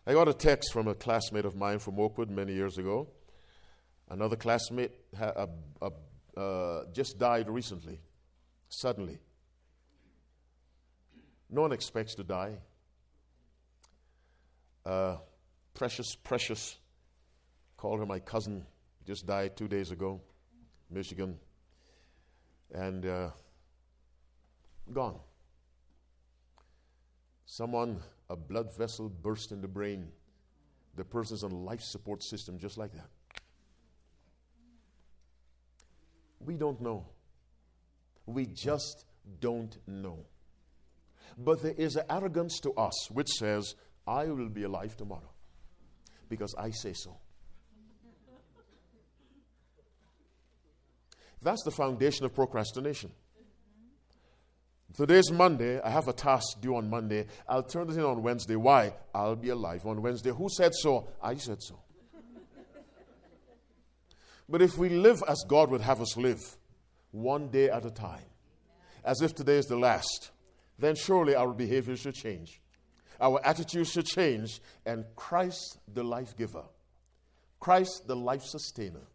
I 0.07 0.13
got 0.13 0.27
a 0.27 0.33
text 0.33 0.71
from 0.73 0.87
a 0.87 0.95
classmate 0.95 1.45
of 1.45 1.55
mine 1.55 1.79
from 1.79 1.99
Oakwood 1.99 2.29
many 2.29 2.53
years 2.53 2.77
ago. 2.77 3.09
Another 4.09 4.35
classmate 4.35 4.91
ha- 5.17 5.47
uh, 5.81 5.89
uh, 6.39 6.85
just 6.93 7.19
died 7.19 7.49
recently, 7.49 7.99
suddenly. 8.69 9.19
No 11.49 11.61
one 11.61 11.71
expects 11.71 12.15
to 12.15 12.23
die. 12.23 12.57
Uh, 14.85 15.17
precious, 15.73 16.15
precious, 16.15 16.77
called 17.77 17.99
her 17.99 18.05
my 18.05 18.19
cousin, 18.19 18.65
just 19.05 19.27
died 19.27 19.55
two 19.55 19.67
days 19.67 19.91
ago, 19.91 20.21
Michigan. 20.89 21.37
And 22.73 23.05
uh, 23.05 23.29
gone. 24.91 25.19
Someone, 27.51 27.99
a 28.29 28.35
blood 28.35 28.69
vessel 28.77 29.09
burst 29.09 29.51
in 29.51 29.59
the 29.59 29.67
brain. 29.67 30.09
The 30.95 31.03
person's 31.03 31.43
on 31.43 31.49
life 31.65 31.81
support 31.81 32.21
system 32.21 32.59
just 32.59 32.77
like 32.77 32.93
that. 32.93 33.09
We 36.39 36.57
don't 36.57 36.79
know. 36.79 37.07
We 38.27 38.45
just 38.45 39.05
don't 39.41 39.75
know. 39.87 40.27
But 41.39 41.63
there 41.63 41.73
is 41.75 41.95
an 41.95 42.03
arrogance 42.07 42.59
to 42.59 42.71
us 42.73 43.09
which 43.09 43.29
says, 43.29 43.73
I 44.07 44.25
will 44.25 44.49
be 44.49 44.61
alive 44.61 44.95
tomorrow 44.95 45.31
because 46.29 46.53
I 46.55 46.69
say 46.69 46.93
so. 46.93 47.17
That's 51.41 51.63
the 51.63 51.71
foundation 51.71 52.25
of 52.27 52.35
procrastination. 52.35 53.11
Today's 54.95 55.31
Monday. 55.31 55.79
I 55.81 55.89
have 55.89 56.07
a 56.07 56.13
task 56.13 56.59
due 56.61 56.75
on 56.75 56.89
Monday. 56.89 57.27
I'll 57.47 57.63
turn 57.63 57.89
it 57.89 57.95
in 57.95 58.03
on 58.03 58.23
Wednesday. 58.23 58.55
Why? 58.55 58.93
I'll 59.13 59.35
be 59.35 59.49
alive 59.49 59.85
on 59.85 60.01
Wednesday. 60.01 60.31
Who 60.31 60.47
said 60.49 60.73
so? 60.73 61.07
I 61.21 61.35
said 61.35 61.61
so. 61.61 61.79
but 64.49 64.61
if 64.61 64.77
we 64.77 64.89
live 64.89 65.23
as 65.27 65.43
God 65.47 65.69
would 65.69 65.81
have 65.81 66.01
us 66.01 66.17
live, 66.17 66.57
one 67.11 67.49
day 67.49 67.69
at 67.69 67.85
a 67.85 67.91
time, 67.91 68.25
as 69.05 69.21
if 69.21 69.35
today 69.35 69.57
is 69.57 69.67
the 69.67 69.77
last, 69.77 70.31
then 70.77 70.95
surely 70.95 71.35
our 71.35 71.53
behavior 71.53 71.95
should 71.95 72.15
change. 72.15 72.59
Our 73.21 73.45
attitude 73.45 73.87
should 73.87 74.05
change, 74.05 74.61
and 74.85 75.05
Christ, 75.15 75.77
the 75.93 76.03
life 76.03 76.35
giver, 76.35 76.63
Christ, 77.59 78.03
the 78.07 78.15
life 78.15 78.43
sustainer, 78.43 79.07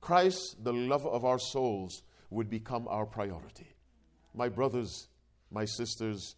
Christ, 0.00 0.56
the 0.62 0.72
lover 0.72 1.08
of 1.08 1.24
our 1.24 1.38
souls, 1.38 2.02
would 2.30 2.50
become 2.50 2.88
our 2.88 3.06
priority. 3.06 3.68
My 4.34 4.48
brothers, 4.48 5.08
my 5.50 5.64
sisters, 5.64 6.36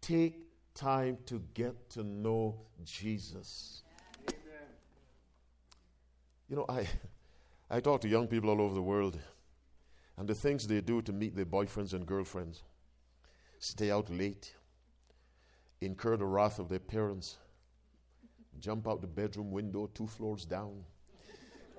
take 0.00 0.46
time 0.74 1.18
to 1.26 1.42
get 1.54 1.90
to 1.90 2.02
know 2.02 2.60
Jesus. 2.84 3.82
Amen. 4.28 4.68
You 6.48 6.56
know, 6.56 6.66
I, 6.68 6.88
I 7.70 7.80
talk 7.80 8.00
to 8.00 8.08
young 8.08 8.26
people 8.26 8.50
all 8.50 8.60
over 8.60 8.74
the 8.74 8.82
world, 8.82 9.18
and 10.16 10.28
the 10.28 10.34
things 10.34 10.66
they 10.66 10.80
do 10.80 11.02
to 11.02 11.12
meet 11.12 11.36
their 11.36 11.46
boyfriends 11.46 11.92
and 11.92 12.04
girlfriends 12.06 12.62
stay 13.58 13.90
out 13.90 14.10
late, 14.10 14.54
incur 15.80 16.16
the 16.16 16.24
wrath 16.24 16.58
of 16.58 16.68
their 16.68 16.78
parents, 16.78 17.36
jump 18.58 18.88
out 18.88 19.00
the 19.00 19.06
bedroom 19.06 19.50
window 19.50 19.88
two 19.94 20.06
floors 20.06 20.44
down, 20.44 20.84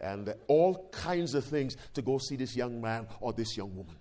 and 0.02 0.34
all 0.48 0.90
kinds 0.92 1.34
of 1.34 1.44
things 1.44 1.76
to 1.94 2.02
go 2.02 2.18
see 2.18 2.36
this 2.36 2.56
young 2.56 2.80
man 2.80 3.08
or 3.20 3.34
this 3.34 3.58
young 3.58 3.76
woman. 3.76 3.96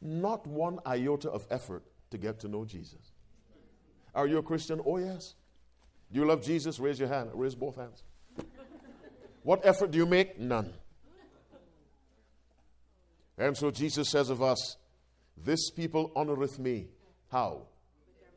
Not 0.00 0.46
one 0.46 0.78
iota 0.86 1.30
of 1.30 1.46
effort 1.50 1.84
to 2.10 2.18
get 2.18 2.40
to 2.40 2.48
know 2.48 2.64
Jesus. 2.64 3.12
Are 4.14 4.26
you 4.26 4.38
a 4.38 4.42
Christian? 4.42 4.80
Oh, 4.84 4.98
yes. 4.98 5.34
Do 6.12 6.20
you 6.20 6.26
love 6.26 6.42
Jesus? 6.42 6.78
Raise 6.78 6.98
your 6.98 7.08
hand. 7.08 7.30
Raise 7.34 7.54
both 7.54 7.76
hands. 7.76 8.02
what 9.42 9.64
effort 9.64 9.90
do 9.90 9.98
you 9.98 10.06
make? 10.06 10.38
None. 10.38 10.72
And 13.38 13.56
so 13.56 13.70
Jesus 13.70 14.10
says 14.10 14.30
of 14.30 14.42
us, 14.42 14.76
This 15.36 15.70
people 15.70 16.10
honoreth 16.16 16.58
me. 16.58 16.88
How? 17.30 17.62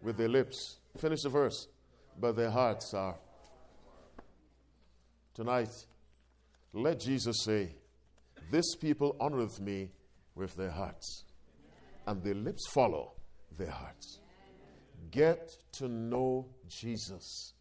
With 0.02 0.18
their 0.18 0.30
lips. 0.30 0.78
Finish 0.98 1.22
the 1.22 1.30
verse. 1.30 1.68
But 2.20 2.36
their 2.36 2.52
hearts 2.52 2.94
are. 2.94 3.16
Tonight, 5.34 5.72
let 6.74 7.00
Jesus 7.00 7.38
say, 7.44 7.70
This 8.52 8.76
people 8.76 9.16
honoreth 9.20 9.60
me 9.60 9.90
with 10.36 10.56
their 10.56 10.70
hearts 10.70 11.23
and 12.08 12.24
their 12.24 12.36
lips 12.36 12.68
follow 12.68 13.14
their 13.58 13.70
hearts. 13.70 14.20
Get 15.12 15.58
to 15.74 15.88
know 15.88 16.48
Jesus. 16.68 17.54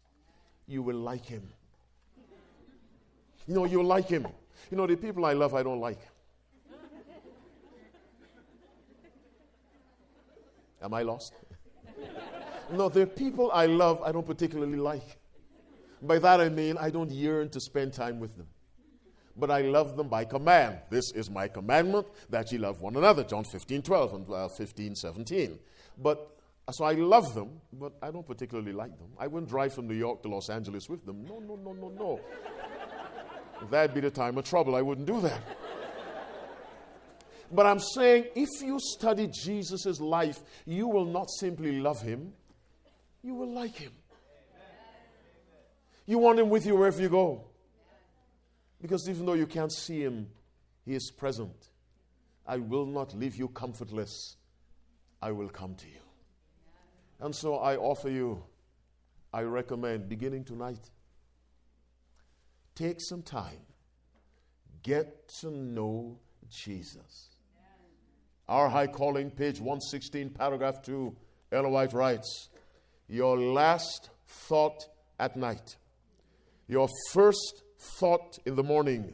You 0.67 0.81
will 0.81 0.97
like 0.97 1.25
him. 1.25 1.47
You 3.47 3.55
know, 3.55 3.65
you'll 3.65 3.85
like 3.85 4.07
him. 4.07 4.27
You 4.71 4.77
know, 4.77 4.87
the 4.87 4.95
people 4.95 5.25
I 5.25 5.33
love, 5.33 5.53
I 5.53 5.63
don't 5.63 5.79
like. 5.79 5.99
Am 10.81 10.93
I 10.93 11.01
lost? 11.01 11.33
no, 12.73 12.89
the 12.89 13.07
people 13.07 13.51
I 13.53 13.67
love, 13.67 14.01
I 14.01 14.11
don't 14.11 14.25
particularly 14.25 14.77
like. 14.77 15.17
By 16.01 16.19
that 16.19 16.41
I 16.41 16.49
mean, 16.49 16.77
I 16.77 16.89
don't 16.89 17.09
yearn 17.11 17.49
to 17.49 17.59
spend 17.61 17.93
time 17.93 18.19
with 18.19 18.35
them 18.35 18.47
but 19.35 19.49
I 19.49 19.61
love 19.61 19.97
them 19.97 20.07
by 20.07 20.25
command. 20.25 20.79
This 20.89 21.11
is 21.11 21.29
my 21.29 21.47
commandment 21.47 22.07
that 22.29 22.51
ye 22.51 22.57
love 22.57 22.81
one 22.81 22.95
another. 22.95 23.23
John 23.23 23.43
15, 23.43 23.81
12 23.81 24.13
and 24.13 24.29
uh, 24.29 24.47
15, 24.49 24.95
17. 24.95 25.59
But 25.97 26.37
so 26.71 26.85
I 26.85 26.93
love 26.93 27.33
them, 27.33 27.59
but 27.73 27.93
I 28.01 28.11
don't 28.11 28.25
particularly 28.25 28.71
like 28.71 28.97
them. 28.97 29.09
I 29.19 29.27
wouldn't 29.27 29.49
drive 29.49 29.73
from 29.73 29.87
New 29.87 29.95
York 29.95 30.21
to 30.23 30.29
Los 30.29 30.49
Angeles 30.49 30.87
with 30.87 31.05
them. 31.05 31.25
No, 31.25 31.39
no, 31.39 31.55
no, 31.55 31.73
no, 31.73 31.89
no. 31.89 32.19
That'd 33.69 33.93
be 33.93 34.01
the 34.01 34.11
time 34.11 34.37
of 34.37 34.45
trouble. 34.45 34.75
I 34.75 34.81
wouldn't 34.81 35.07
do 35.07 35.19
that. 35.21 35.41
But 37.51 37.65
I'm 37.67 37.79
saying 37.79 38.27
if 38.35 38.49
you 38.61 38.79
study 38.79 39.29
Jesus' 39.31 39.99
life, 39.99 40.39
you 40.65 40.87
will 40.87 41.05
not 41.05 41.29
simply 41.29 41.79
love 41.79 42.01
him, 42.01 42.33
you 43.21 43.35
will 43.35 43.53
like 43.53 43.75
him. 43.75 43.91
You 46.05 46.17
want 46.17 46.39
him 46.39 46.49
with 46.49 46.65
you 46.65 46.75
wherever 46.75 47.01
you 47.01 47.09
go. 47.09 47.45
Because 48.83 49.07
even 49.07 49.25
though 49.25 49.33
you 49.33 49.47
can't 49.47 49.71
see 49.71 50.01
him, 50.01 50.27
he 50.85 50.93
is 50.93 51.09
present. 51.09 51.69
I 52.45 52.57
will 52.57 52.85
not 52.85 53.17
leave 53.17 53.37
you 53.37 53.47
comfortless. 53.47 54.35
I 55.21 55.31
will 55.31 55.47
come 55.47 55.75
to 55.75 55.87
you. 55.87 56.01
And 57.21 57.33
so 57.33 57.55
I 57.55 57.77
offer 57.77 58.09
you, 58.09 58.43
I 59.31 59.43
recommend 59.43 60.09
beginning 60.09 60.43
tonight, 60.43 60.91
take 62.75 62.97
some 62.99 63.21
time, 63.21 63.61
get 64.81 65.29
to 65.39 65.49
know 65.49 66.19
Jesus. 66.49 67.29
Our 68.49 68.67
High 68.67 68.87
Calling, 68.87 69.31
page 69.31 69.61
116, 69.61 70.31
paragraph 70.31 70.81
2, 70.81 71.15
Ellen 71.53 71.71
White 71.71 71.93
writes, 71.93 72.49
Your 73.07 73.39
last 73.39 74.09
thought 74.27 74.89
at 75.17 75.37
night, 75.37 75.77
your 76.67 76.89
first 77.13 77.62
thought 77.83 78.39
in 78.45 78.55
the 78.55 78.63
morning 78.63 79.13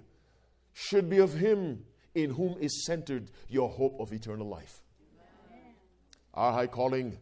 should 0.74 1.10
be 1.10 1.18
of 1.18 1.34
Him 1.34 1.86
in 2.16 2.32
whom 2.32 2.58
is 2.60 2.86
centered 2.86 3.32
your 3.48 3.70
hope 3.70 4.00
of 4.00 4.14
eternal 4.14 4.48
life. 4.48 4.82
Our 6.34 6.54
high 6.54 6.68
calling, 6.68 7.18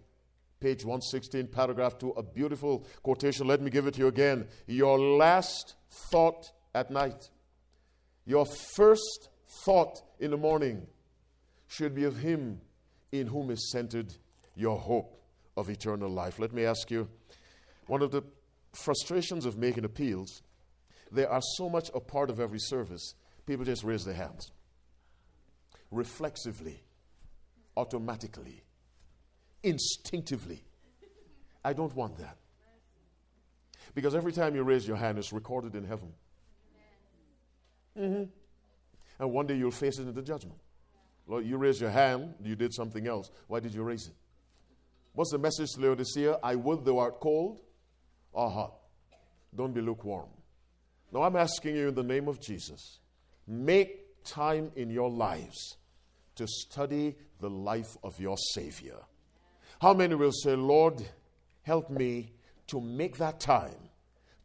page 0.60 0.84
116, 0.84 1.48
paragraph 1.48 1.98
2, 1.98 2.12
a 2.12 2.24
beautiful 2.24 2.86
quotation. 3.04 3.48
Let 3.48 3.62
me 3.62 3.70
give 3.70 3.88
it 3.88 3.96
to 3.96 4.00
you 4.02 4.08
again. 4.08 4.48
Your 4.68 5.00
last 5.00 5.76
thought 6.12 6.52
at 6.76 6.92
night, 6.92 7.30
your 8.26 8.46
first 8.76 9.30
thought 9.64 10.02
in 10.20 10.32
the 10.32 10.38
morning 10.38 10.88
should 11.68 11.96
be 11.96 12.04
of 12.04 12.18
Him 12.18 12.62
in 13.12 13.28
whom 13.28 13.50
is 13.50 13.72
centered 13.72 14.14
your 14.56 14.78
hope 14.78 15.22
of 15.56 15.70
eternal 15.70 16.10
life. 16.10 16.40
Let 16.40 16.54
me 16.54 16.66
ask 16.66 16.92
you 16.92 17.08
one 17.88 18.02
of 18.02 18.12
the 18.12 18.24
frustrations 18.74 19.46
of 19.46 19.58
making 19.58 19.86
appeals 19.86 20.44
they 21.12 21.26
are 21.26 21.42
so 21.56 21.70
much 21.70 21.90
a 21.94 22.00
part 22.00 22.30
of 22.30 22.40
every 22.40 22.60
service, 22.60 23.16
people 23.46 23.66
just 23.66 23.84
raise 23.84 24.04
their 24.04 24.16
hands. 24.16 24.52
Reflexively, 25.92 26.84
automatically, 27.76 28.64
instinctively. 29.64 30.64
I 31.64 31.74
don't 31.74 31.96
want 31.96 32.18
that. 32.18 32.38
Because 33.94 34.16
every 34.16 34.32
time 34.32 34.56
you 34.56 34.64
raise 34.64 34.88
your 34.88 34.98
hand, 34.98 35.18
it's 35.18 35.34
recorded 35.34 35.76
in 35.76 35.86
heaven. 35.86 36.14
Mm-hmm. 37.98 38.24
And 39.20 39.32
one 39.32 39.48
day 39.48 39.56
you'll 39.56 39.72
face 39.72 39.98
it 39.98 40.04
in 40.04 40.14
the 40.14 40.22
judgment. 40.22 40.60
Lord, 41.26 41.46
you 41.46 41.58
raised 41.58 41.82
your 41.82 41.90
hand, 41.90 42.36
you 42.44 42.56
did 42.56 42.74
something 42.74 43.08
else. 43.08 43.32
Why 43.48 43.60
did 43.60 43.74
you 43.74 43.84
raise 43.84 44.08
it? 44.08 44.14
What's 45.14 45.32
the 45.32 45.40
message 45.40 45.72
to 45.72 45.82
Laodicea? 45.82 46.38
I 46.44 46.56
would 46.56 46.86
thou 46.86 47.00
art 47.00 47.20
cold 47.20 47.60
or 48.32 48.50
hot. 48.50 48.76
Don't 49.56 49.74
be 49.74 49.82
lukewarm. 49.82 50.30
Now 51.12 51.24
I'm 51.24 51.36
asking 51.36 51.76
you 51.76 51.88
in 51.90 51.96
the 51.96 52.04
name 52.04 52.28
of 52.28 52.42
Jesus, 52.42 53.00
make 53.48 54.24
time 54.24 54.72
in 54.76 54.90
your 54.90 55.10
lives 55.10 55.78
to 56.36 56.46
study 56.48 57.16
the 57.40 57.50
life 57.50 57.98
of 58.04 58.20
your 58.20 58.38
Savior. 58.54 58.98
How 59.82 59.94
many 59.94 60.16
will 60.16 60.32
say, 60.32 60.56
Lord, 60.56 61.02
help 61.64 61.90
me 61.90 62.34
to 62.68 62.82
make 62.82 63.18
that 63.18 63.40
time 63.40 63.90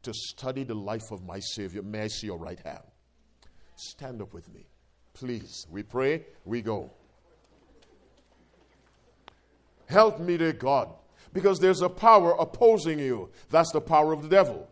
to 0.02 0.12
study 0.14 0.64
the 0.64 0.74
life 0.74 1.10
of 1.10 1.24
my 1.24 1.40
Savior? 1.40 1.82
May 1.82 2.02
I 2.02 2.08
see 2.08 2.26
your 2.26 2.38
right 2.38 2.60
hand? 2.60 2.82
Stand 3.76 4.22
up 4.22 4.32
with 4.32 4.52
me. 4.52 4.66
Please. 5.14 5.66
We 5.70 5.82
pray, 5.82 6.26
we 6.44 6.62
go. 6.62 6.90
Help 9.86 10.20
me, 10.20 10.36
dear 10.38 10.52
God, 10.52 10.88
because 11.32 11.58
there's 11.58 11.82
a 11.82 11.88
power 11.88 12.34
opposing 12.38 12.98
you. 12.98 13.30
That's 13.50 13.72
the 13.72 13.80
power 13.80 14.12
of 14.12 14.22
the 14.22 14.28
devil. 14.28 14.68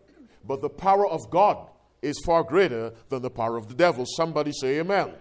But 0.47 0.61
the 0.61 0.69
power 0.69 1.07
of 1.07 1.29
God 1.29 1.67
is 2.01 2.19
far 2.25 2.43
greater 2.43 2.93
than 3.09 3.21
the 3.21 3.29
power 3.29 3.57
of 3.57 3.67
the 3.67 3.73
devil. 3.73 4.05
Somebody 4.05 4.51
say 4.51 4.79
amen. 4.79 5.07
amen. 5.07 5.15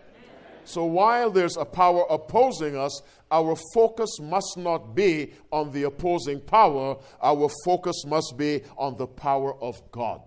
So 0.64 0.85
while 0.85 1.31
there's 1.31 1.57
a 1.57 1.64
power 1.64 2.05
opposing 2.09 2.77
us, 2.77 3.03
our 3.31 3.57
focus 3.75 4.19
must 4.21 4.57
not 4.57 4.95
be 4.95 5.33
on 5.53 5.73
the 5.73 5.85
opposing 5.85 6.40
power, 6.40 6.97
our 7.23 7.49
focus 7.64 8.05
must 8.07 8.35
be 8.37 8.62
on 8.77 8.97
the 8.97 9.07
power 9.07 9.55
of 9.62 9.81
God. 9.93 10.23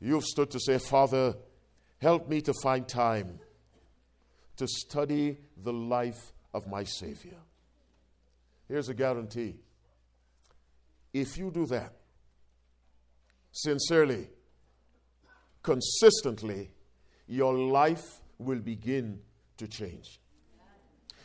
You've 0.00 0.24
stood 0.24 0.50
to 0.50 0.60
say, 0.60 0.78
Father, 0.78 1.34
help 1.98 2.28
me 2.28 2.40
to 2.42 2.52
find 2.62 2.86
time 2.86 3.38
to 4.56 4.66
study 4.66 5.38
the 5.56 5.72
life 5.72 6.32
of 6.52 6.66
my 6.66 6.84
Savior. 6.84 7.38
Here's 8.68 8.88
a 8.88 8.94
guarantee. 8.94 9.56
If 11.12 11.36
you 11.36 11.50
do 11.50 11.66
that 11.66 11.92
sincerely, 13.52 14.28
consistently, 15.62 16.70
your 17.26 17.54
life 17.54 18.20
will 18.38 18.58
begin 18.58 19.20
to 19.56 19.68
change. 19.68 20.20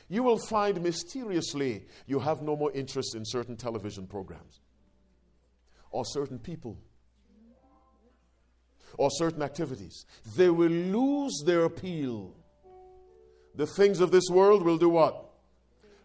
You 0.09 0.23
will 0.23 0.37
find 0.37 0.81
mysteriously 0.81 1.85
you 2.05 2.19
have 2.19 2.41
no 2.41 2.55
more 2.55 2.71
interest 2.71 3.15
in 3.15 3.23
certain 3.25 3.57
television 3.57 4.07
programs 4.07 4.61
or 5.91 6.05
certain 6.05 6.39
people 6.39 6.77
or 8.97 9.09
certain 9.11 9.41
activities. 9.41 10.05
They 10.37 10.49
will 10.49 10.71
lose 10.71 11.43
their 11.45 11.65
appeal. 11.65 12.33
The 13.55 13.67
things 13.67 13.99
of 13.99 14.11
this 14.11 14.29
world 14.29 14.63
will 14.63 14.77
do 14.77 14.89
what? 14.89 15.27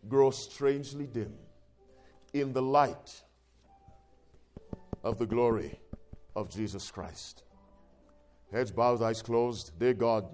grow 0.09 0.31
strangely 0.31 1.07
dim 1.07 1.33
in 2.33 2.53
the 2.53 2.63
light 2.63 3.23
of 5.05 5.19
the 5.19 5.27
glory 5.27 5.79
of 6.35 6.51
Jesus 6.51 6.91
Christ. 6.91 7.43
Heads 8.53 8.71
bowed, 8.71 9.03
eyes 9.03 9.23
closed. 9.23 9.73
Dear 9.79 9.95
God, 9.95 10.27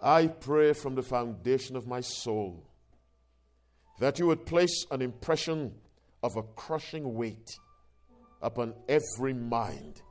I 0.00 0.26
pray 0.28 0.72
from 0.72 0.94
the 0.94 1.02
foundation 1.02 1.76
of 1.76 1.86
my 1.86 2.00
soul 2.00 2.66
that 3.98 4.18
you 4.18 4.26
would 4.26 4.46
place 4.46 4.86
an 4.90 5.02
impression 5.02 5.74
of 6.22 6.36
a 6.36 6.42
crushing 6.42 7.14
weight 7.14 7.56
upon 8.42 8.74
every 8.88 9.32
mind. 9.32 10.02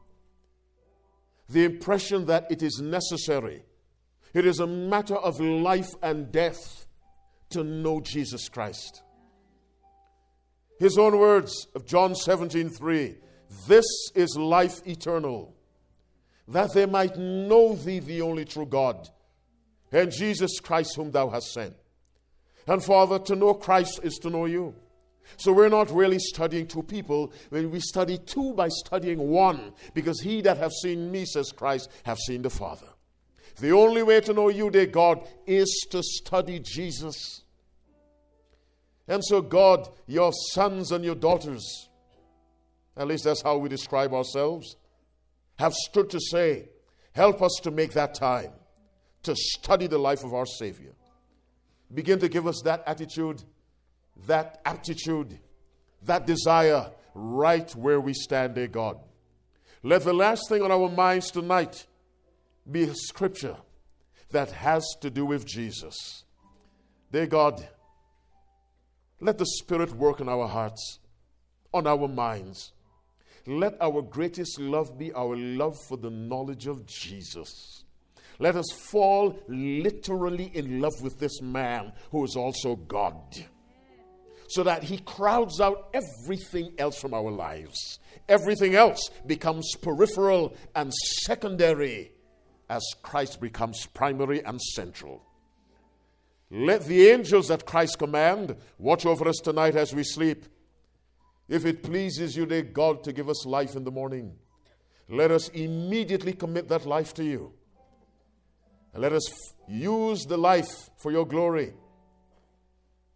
The 1.50 1.64
impression 1.64 2.26
that 2.26 2.52
it 2.52 2.64
is 2.64 2.80
necessary, 2.82 3.64
it 4.34 4.46
is 4.46 4.60
a 4.60 4.68
matter 4.68 5.16
of 5.16 5.40
life 5.40 5.90
and 6.02 6.32
death 6.32 6.88
to 7.52 7.64
know 7.64 8.02
Jesus 8.02 8.50
Christ. 8.50 9.04
His 10.80 10.98
own 10.98 11.18
words 11.18 11.68
of 11.76 11.86
John 11.86 12.16
17 12.16 12.70
3 12.70 13.16
This 13.68 13.86
is 14.16 14.36
life 14.36 14.86
eternal, 14.86 15.56
that 16.48 16.74
they 16.74 16.86
might 16.86 17.18
know 17.18 17.76
thee, 17.76 18.00
the 18.00 18.22
only 18.22 18.46
true 18.46 18.66
God, 18.66 19.10
and 19.92 20.12
Jesus 20.12 20.60
Christ, 20.60 20.96
whom 20.96 21.12
thou 21.12 21.30
hast 21.30 21.54
sent. 21.54 21.76
And 22.68 22.84
Father, 22.84 23.20
to 23.20 23.36
know 23.36 23.54
Christ 23.54 24.00
is 24.04 24.16
to 24.20 24.30
know 24.30 24.46
you. 24.46 24.76
So 25.38 25.52
we're 25.52 25.70
not 25.70 25.92
really 25.92 26.20
studying 26.20 26.68
two 26.68 26.84
people. 26.84 27.34
When 27.50 27.72
we 27.72 27.80
study 27.80 28.18
two 28.18 28.54
by 28.54 28.70
studying 28.70 29.20
one, 29.20 29.74
because 29.94 30.22
he 30.22 30.42
that 30.42 30.58
have 30.58 30.72
seen 30.72 31.12
me, 31.12 31.26
says 31.26 31.52
Christ, 31.52 31.90
have 32.04 32.18
seen 32.20 32.42
the 32.42 32.50
Father. 32.50 32.88
The 33.58 33.72
only 33.72 34.04
way 34.04 34.22
to 34.22 34.34
know 34.34 34.50
you, 34.50 34.70
dear 34.70 34.86
God, 34.86 35.26
is 35.46 35.88
to 35.92 36.04
study 36.04 36.60
Jesus. 36.60 37.44
And 39.08 39.24
so, 39.24 39.42
God, 39.42 39.88
your 40.08 40.32
sons 40.52 40.92
and 40.92 41.06
your 41.06 41.16
daughters, 41.16 41.90
at 42.98 43.08
least 43.08 43.24
that's 43.24 43.42
how 43.42 43.58
we 43.58 43.70
describe 43.70 44.14
ourselves, 44.14 44.76
have 45.58 45.74
stood 45.74 46.10
to 46.12 46.20
say, 46.20 46.70
Help 47.14 47.42
us 47.42 47.60
to 47.64 47.72
make 47.72 47.94
that 47.94 48.14
time 48.14 48.52
to 49.24 49.36
study 49.36 49.88
the 49.88 49.98
life 49.98 50.24
of 50.24 50.34
our 50.34 50.46
Savior. 50.46 50.94
Begin 51.94 52.20
to 52.20 52.30
give 52.30 52.46
us 52.46 52.62
that 52.66 52.84
attitude, 52.86 53.42
that 54.28 54.62
aptitude, 54.66 55.40
that 56.04 56.28
desire 56.28 56.92
right 57.14 57.74
where 57.76 58.00
we 58.02 58.14
stand, 58.14 58.56
dear 58.56 58.68
God. 58.68 59.00
Let 59.82 60.04
the 60.04 60.14
last 60.14 60.50
thing 60.50 60.62
on 60.62 60.72
our 60.72 60.90
minds 60.90 61.32
tonight 61.32 61.88
be 62.70 62.84
a 62.84 62.94
scripture 62.94 63.58
that 64.32 64.52
has 64.52 64.84
to 65.02 65.10
do 65.10 65.26
with 65.26 65.46
Jesus. 65.46 66.26
Dear 67.12 67.28
God, 67.28 67.68
let 69.22 69.38
the 69.38 69.46
Spirit 69.46 69.94
work 69.94 70.20
in 70.20 70.28
our 70.28 70.48
hearts, 70.48 71.00
on 71.74 71.88
our 71.88 72.08
minds. 72.08 72.74
Let 73.48 73.78
our 73.80 74.02
greatest 74.02 74.60
love 74.60 74.98
be 74.98 75.14
our 75.14 75.36
love 75.36 75.78
for 75.88 75.98
the 75.98 76.10
knowledge 76.10 76.66
of 76.68 76.86
Jesus. 76.86 77.84
Let 78.40 78.56
us 78.56 78.72
fall 78.72 79.40
literally 79.48 80.52
in 80.54 80.82
love 80.82 81.02
with 81.02 81.20
this 81.20 81.42
man 81.42 81.94
who 82.12 82.24
is 82.24 82.36
also 82.36 82.76
God, 82.76 83.16
so 84.48 84.64
that 84.64 84.84
he 84.84 84.98
crowds 84.98 85.62
out 85.62 85.90
everything 85.94 86.74
else 86.78 87.00
from 87.00 87.14
our 87.14 87.32
lives. 87.32 88.00
Everything 88.28 88.76
else 88.76 89.10
becomes 89.26 89.76
peripheral 89.82 90.56
and 90.76 90.94
secondary 90.94 92.12
as 92.70 92.84
Christ 93.04 93.40
becomes 93.40 93.86
primary 93.94 94.44
and 94.44 94.60
central. 94.60 95.22
Let 96.50 96.86
the 96.86 97.10
angels 97.10 97.48
that 97.50 97.66
Christ 97.66 98.00
command 98.00 98.56
watch 98.78 99.06
over 99.06 99.28
us 99.28 99.38
tonight 99.44 99.76
as 99.76 99.94
we 99.94 100.04
sleep. 100.04 100.46
If 101.48 101.66
it 101.66 101.84
pleases 101.84 102.36
you, 102.36 102.46
dear 102.46 102.64
God, 102.64 103.04
to 103.04 103.14
give 103.14 103.30
us 103.30 103.46
life 103.46 103.76
in 103.76 103.84
the 103.84 103.92
morning, 103.92 104.36
let 105.08 105.32
us 105.32 105.50
immediately 105.50 106.34
commit 106.34 106.68
that 106.70 106.86
life 106.86 107.14
to 107.16 107.24
you. 107.24 107.54
And 108.94 109.04
let 109.04 109.14
us 109.14 109.30
f- 109.30 109.38
use 109.68 110.24
the 110.24 110.38
life 110.38 110.90
for 110.98 111.12
your 111.12 111.28
glory. 111.28 111.74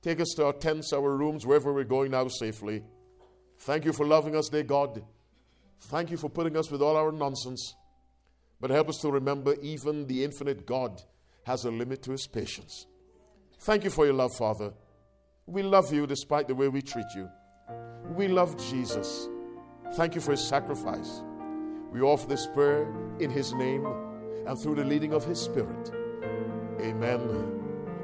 Take 0.01 0.19
us 0.19 0.29
to 0.35 0.45
our 0.45 0.53
tents, 0.53 0.93
our 0.93 1.17
rooms, 1.17 1.45
wherever 1.45 1.73
we're 1.73 1.83
going 1.83 2.11
now 2.11 2.27
safely. 2.27 2.83
Thank 3.59 3.85
you 3.85 3.93
for 3.93 4.05
loving 4.05 4.35
us, 4.35 4.49
dear 4.49 4.63
God. 4.63 5.01
Thank 5.83 6.11
you 6.11 6.17
for 6.17 6.29
putting 6.29 6.55
us 6.55 6.69
with 6.69 6.81
all 6.81 6.95
our 6.95 7.11
nonsense. 7.11 7.75
But 8.61 8.69
help 8.69 8.89
us 8.89 8.97
to 8.97 9.11
remember 9.11 9.55
even 9.61 10.05
the 10.05 10.23
infinite 10.23 10.65
God 10.65 11.01
has 11.45 11.65
a 11.65 11.71
limit 11.71 12.03
to 12.03 12.11
his 12.11 12.27
patience. 12.27 12.85
Thank 13.61 13.83
you 13.83 13.89
for 13.89 14.05
your 14.05 14.13
love, 14.13 14.31
Father. 14.37 14.73
We 15.45 15.63
love 15.63 15.91
you 15.91 16.05
despite 16.05 16.47
the 16.47 16.55
way 16.55 16.67
we 16.67 16.81
treat 16.81 17.07
you. 17.15 17.29
We 18.10 18.28
love 18.28 18.58
Jesus. 18.58 19.30
Thank 19.93 20.15
you 20.15 20.22
for 20.22 20.32
his 20.32 20.41
sacrifice. 20.41 21.22
We 21.91 22.02
offer 22.02 22.28
this 22.28 22.48
prayer 22.48 22.91
in 23.19 23.30
his 23.30 23.54
name 23.54 23.86
and 24.48 24.58
through 24.58 24.76
the 24.76 24.84
leading 24.84 25.13
of 25.13 25.26
his 25.26 25.39
Spirit. 25.39 25.91
Amen 26.82 27.22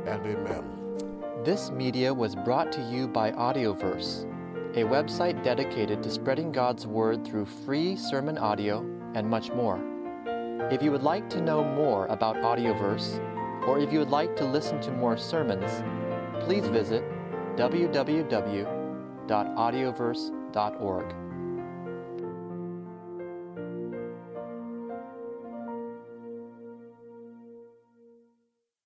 and 0.05 0.25
amen. 0.25 0.63
This 1.43 1.71
media 1.71 2.13
was 2.13 2.35
brought 2.35 2.71
to 2.73 2.81
you 2.81 3.07
by 3.07 3.31
Audioverse, 3.31 4.25
a 4.75 4.83
website 4.83 5.43
dedicated 5.43 6.03
to 6.03 6.11
spreading 6.11 6.51
God's 6.51 6.85
Word 6.85 7.25
through 7.25 7.45
free 7.45 7.95
sermon 7.95 8.37
audio 8.37 8.79
and 9.15 9.27
much 9.27 9.51
more. 9.51 9.79
If 10.71 10.83
you 10.83 10.91
would 10.91 11.03
like 11.03 11.29
to 11.31 11.41
know 11.41 11.63
more 11.63 12.05
about 12.07 12.35
Audioverse, 12.37 13.19
or 13.67 13.79
if 13.79 13.91
you 13.91 13.99
would 13.99 14.11
like 14.11 14.35
to 14.35 14.45
listen 14.45 14.79
to 14.81 14.91
more 14.91 15.17
sermons, 15.17 15.83
please 16.45 16.67
visit 16.67 17.03
www.audioverse.org. 19.27 21.24